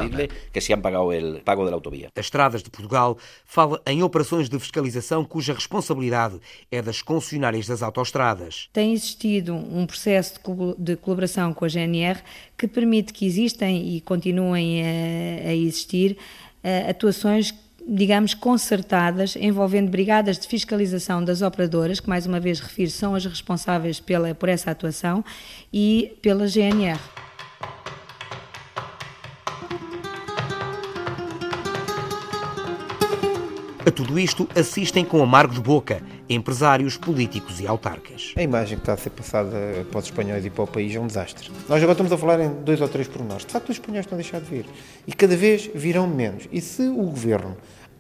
que 0.52 0.60
se 0.60 0.72
han 0.72 0.82
pagado 0.82 1.12
el 1.12 1.40
pago 1.44 1.64
da 1.64 1.72
autovia. 1.72 2.10
As 2.16 2.26
Estradas 2.26 2.62
de 2.62 2.70
Portugal 2.70 3.16
fala 3.44 3.80
em 3.86 4.02
operações 4.02 4.48
de 4.48 4.58
fiscalização 4.58 5.24
cuja 5.24 5.52
responsabilidade 5.52 6.40
é 6.70 6.82
das 6.82 7.02
concessionárias 7.02 7.66
das 7.66 7.82
autoestradas. 7.82 8.68
Tem 8.72 8.92
existido 8.92 9.54
um 9.54 9.86
processo 9.86 10.34
de 10.78 10.96
colaboração 10.96 11.52
com 11.52 11.64
a 11.64 11.68
GNR 11.68 12.20
que 12.56 12.66
permite 12.66 13.12
que 13.12 13.26
existem 13.26 13.96
e 13.96 14.00
continuem 14.00 14.82
a, 14.82 15.48
a 15.48 15.54
existir 15.54 16.12
uh, 16.62 16.90
atuações 16.90 17.54
digamos, 17.88 18.34
concertadas, 18.34 19.34
envolvendo 19.34 19.90
brigadas 19.90 20.38
de 20.38 20.46
fiscalização 20.46 21.24
das 21.24 21.40
operadoras, 21.40 21.98
que 21.98 22.08
mais 22.08 22.26
uma 22.26 22.38
vez 22.38 22.60
refiro, 22.60 22.90
são 22.90 23.14
as 23.14 23.24
responsáveis 23.24 23.98
pela, 23.98 24.34
por 24.34 24.50
essa 24.50 24.70
atuação, 24.70 25.24
e 25.72 26.12
pela 26.20 26.46
GNR. 26.46 27.00
Tudo 33.98 34.16
isto 34.16 34.48
assistem 34.54 35.04
com 35.04 35.20
amargo 35.20 35.52
de 35.52 35.60
boca 35.60 36.00
empresários, 36.28 36.96
políticos 36.96 37.58
e 37.58 37.66
autarcas. 37.66 38.32
A 38.36 38.42
imagem 38.44 38.76
que 38.78 38.82
está 38.82 38.92
a 38.92 38.96
ser 38.96 39.10
passada 39.10 39.84
para 39.90 39.98
os 39.98 40.04
espanhóis 40.04 40.46
e 40.46 40.50
para 40.50 40.62
o 40.62 40.68
país 40.68 40.94
é 40.94 41.00
um 41.00 41.08
desastre. 41.08 41.50
Nós 41.68 41.78
agora 41.78 41.94
estamos 41.94 42.12
a 42.12 42.16
falar 42.16 42.38
em 42.38 42.48
dois 42.62 42.80
ou 42.80 42.86
três 42.86 43.08
pormenores. 43.08 43.44
De 43.44 43.50
facto, 43.50 43.70
os 43.70 43.74
espanhóis 43.74 44.06
estão 44.06 44.16
a 44.16 44.20
deixar 44.22 44.40
de 44.40 44.46
vir. 44.46 44.66
E 45.04 45.12
cada 45.12 45.36
vez 45.36 45.68
virão 45.74 46.06
menos. 46.06 46.48
E 46.52 46.60
se 46.60 46.82
o 46.82 47.02
governo 47.06 47.56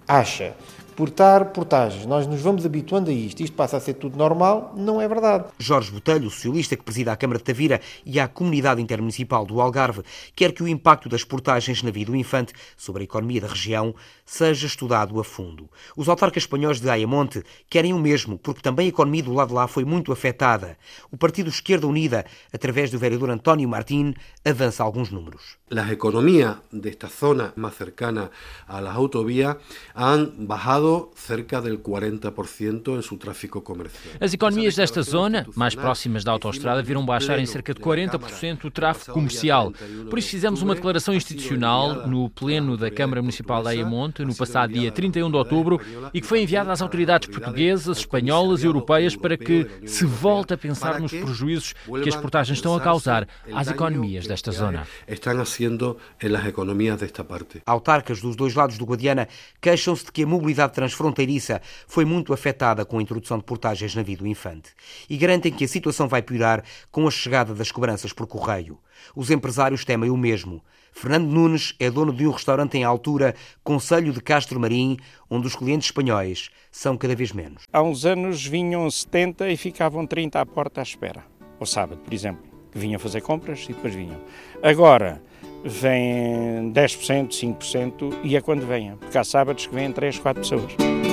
acha 0.06 0.54
portar 0.98 1.52
portagens, 1.52 2.06
nós 2.06 2.26
nos 2.26 2.40
vamos 2.40 2.66
habituando 2.66 3.08
a 3.08 3.12
isto, 3.12 3.40
isto 3.40 3.54
passa 3.54 3.76
a 3.76 3.80
ser 3.80 3.94
tudo 3.94 4.18
normal, 4.18 4.74
não 4.76 5.00
é 5.00 5.06
verdade. 5.06 5.44
Jorge 5.56 5.92
Botelho, 5.92 6.28
socialista 6.28 6.76
que 6.76 6.82
presida 6.82 7.12
a 7.12 7.16
Câmara 7.16 7.38
de 7.38 7.44
Tavira 7.44 7.80
e 8.04 8.18
a 8.18 8.26
Comunidade 8.26 8.82
Intermunicipal 8.82 9.46
do 9.46 9.60
Algarve, 9.60 10.02
quer 10.34 10.50
que 10.50 10.60
o 10.60 10.66
impacto 10.66 11.08
das 11.08 11.22
portagens 11.22 11.84
na 11.84 11.92
vida 11.92 12.10
do 12.10 12.16
infante 12.16 12.52
sobre 12.76 13.02
a 13.02 13.04
economia 13.04 13.40
da 13.40 13.46
região 13.46 13.94
seja 14.26 14.66
estudado 14.66 15.20
a 15.20 15.22
fundo. 15.22 15.70
Os 15.96 16.08
autarcas 16.08 16.42
espanhóis 16.42 16.80
de 16.80 16.90
Ayamonte 16.90 17.44
querem 17.70 17.94
o 17.94 17.98
mesmo, 18.00 18.36
porque 18.36 18.60
também 18.60 18.86
a 18.86 18.88
economia 18.88 19.22
do 19.22 19.32
lado 19.32 19.50
de 19.50 19.54
lá 19.54 19.68
foi 19.68 19.84
muito 19.84 20.10
afetada. 20.10 20.76
O 21.12 21.16
Partido 21.16 21.48
Esquerda 21.48 21.86
Unida, 21.86 22.26
através 22.52 22.90
do 22.90 22.98
vereador 22.98 23.30
António 23.30 23.68
Martín, 23.68 24.16
avança 24.44 24.82
alguns 24.82 25.12
números. 25.12 25.58
Las 25.70 25.92
economías 25.92 26.56
de 26.72 26.88
esta 26.88 27.08
zona 27.08 27.52
más 27.54 27.74
cercana 27.76 28.30
a 28.66 28.80
las 28.80 28.96
autovías 28.96 29.58
han 29.94 30.48
bajado 30.48 30.87
cerca 31.14 31.60
del 31.60 31.78
40% 31.78 32.98
em 32.98 33.02
seu 33.02 33.16
tráfego 33.16 33.60
comercial. 33.60 34.14
As 34.20 34.32
economias 34.32 34.76
desta 34.76 35.02
zona, 35.02 35.46
mais 35.54 35.74
próximas 35.74 36.24
da 36.24 36.32
autoestrada, 36.32 36.82
viram 36.82 37.04
baixar 37.04 37.38
em 37.38 37.46
cerca 37.46 37.74
de 37.74 37.80
40% 37.80 38.64
o 38.64 38.70
tráfego 38.70 39.12
comercial. 39.12 39.72
Por 40.08 40.18
isso 40.18 40.30
fizemos 40.30 40.62
uma 40.62 40.74
declaração 40.74 41.14
institucional 41.14 42.06
no 42.06 42.30
pleno 42.30 42.76
da 42.76 42.90
Câmara 42.90 43.20
Municipal 43.22 43.62
de 43.62 43.68
Ayamonte, 43.68 44.24
no 44.24 44.34
passado 44.34 44.72
dia 44.72 44.90
31 44.90 45.30
de 45.30 45.36
outubro, 45.36 45.80
e 46.12 46.20
que 46.20 46.26
foi 46.26 46.42
enviada 46.42 46.72
às 46.72 46.82
autoridades 46.82 47.28
portuguesas, 47.28 47.98
espanholas 47.98 48.62
e 48.62 48.66
europeias 48.66 49.16
para 49.16 49.36
que 49.36 49.66
se 49.86 50.04
volte 50.04 50.54
a 50.54 50.58
pensar 50.58 51.00
nos 51.00 51.12
prejuízos 51.12 51.74
que 52.02 52.08
as 52.08 52.16
portagens 52.16 52.58
estão 52.58 52.74
a 52.74 52.80
causar 52.80 53.26
às 53.52 53.68
economias 53.68 54.26
desta 54.26 54.50
zona. 54.50 54.86
Estão 55.06 55.44
fazendo 55.44 55.96
nas 56.22 56.46
economias 56.46 56.98
desta 56.98 57.24
parte. 57.24 57.62
Autarcas 57.66 58.20
dos 58.20 58.36
dois 58.36 58.54
lados 58.54 58.78
do 58.78 58.84
Guadiana 58.84 59.28
queixam-se 59.60 60.06
de 60.06 60.12
que 60.12 60.22
a 60.22 60.26
mobilidade 60.26 60.72
transfronteiriça 60.78 61.60
foi 61.88 62.04
muito 62.04 62.32
afetada 62.32 62.84
com 62.84 62.98
a 62.98 63.02
introdução 63.02 63.36
de 63.36 63.42
portagens 63.42 63.96
na 63.96 64.02
vida 64.04 64.22
do 64.22 64.28
infante 64.28 64.70
e 65.10 65.16
garantem 65.16 65.50
que 65.50 65.64
a 65.64 65.68
situação 65.68 66.06
vai 66.06 66.22
piorar 66.22 66.62
com 66.92 67.04
a 67.08 67.10
chegada 67.10 67.52
das 67.52 67.72
cobranças 67.72 68.12
por 68.12 68.28
correio. 68.28 68.78
Os 69.16 69.28
empresários 69.28 69.84
temem 69.84 70.08
o 70.08 70.16
mesmo. 70.16 70.62
Fernando 70.92 71.26
Nunes 71.26 71.74
é 71.80 71.90
dono 71.90 72.12
de 72.12 72.28
um 72.28 72.30
restaurante 72.30 72.78
em 72.78 72.84
altura, 72.84 73.34
Conselho 73.64 74.12
de 74.12 74.20
Castro 74.20 74.60
Marim, 74.60 74.96
onde 75.28 75.48
os 75.48 75.56
clientes 75.56 75.88
espanhóis 75.88 76.48
são 76.70 76.96
cada 76.96 77.16
vez 77.16 77.32
menos. 77.32 77.64
Há 77.72 77.82
uns 77.82 78.06
anos 78.06 78.46
vinham 78.46 78.88
70 78.88 79.50
e 79.50 79.56
ficavam 79.56 80.06
30 80.06 80.40
à 80.40 80.46
porta 80.46 80.80
à 80.80 80.84
espera. 80.84 81.24
Ao 81.58 81.66
sábado, 81.66 82.00
por 82.04 82.14
exemplo, 82.14 82.44
que 82.70 82.78
vinham 82.78 83.00
fazer 83.00 83.20
compras 83.20 83.64
e 83.64 83.72
depois 83.72 83.92
vinham. 83.92 84.20
Agora, 84.62 85.20
vêm 85.64 86.72
10%, 86.72 87.28
5% 87.28 88.14
e 88.22 88.36
é 88.36 88.40
quando 88.40 88.66
venham, 88.66 88.96
porque 88.96 89.18
há 89.18 89.24
sábados 89.24 89.66
que 89.66 89.74
vêm 89.74 89.92
3, 89.92 90.18
4 90.18 90.42
pessoas. 90.42 91.07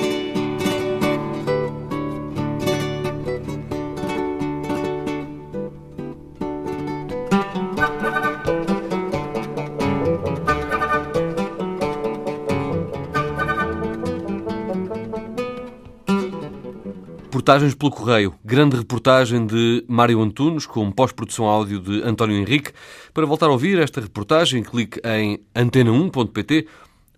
Reportagens 17.46 17.74
pelo 17.76 17.92
Correio. 17.92 18.34
Grande 18.44 18.76
reportagem 18.76 19.46
de 19.46 19.84
Mário 19.86 20.20
Antunes, 20.20 20.66
com 20.66 20.90
pós-produção 20.90 21.44
áudio 21.44 21.78
de 21.78 22.02
António 22.02 22.36
Henrique. 22.36 22.72
Para 23.14 23.24
voltar 23.24 23.46
a 23.46 23.52
ouvir 23.52 23.78
esta 23.78 24.00
reportagem, 24.00 24.64
clique 24.64 25.00
em 25.04 25.38
antena1.pt 25.54 26.66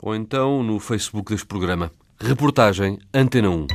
ou 0.02 0.14
então 0.14 0.62
no 0.62 0.78
Facebook 0.78 1.32
deste 1.32 1.46
programa. 1.46 1.90
Reportagem 2.20 2.98
Antena 3.14 3.48
1. 3.48 3.66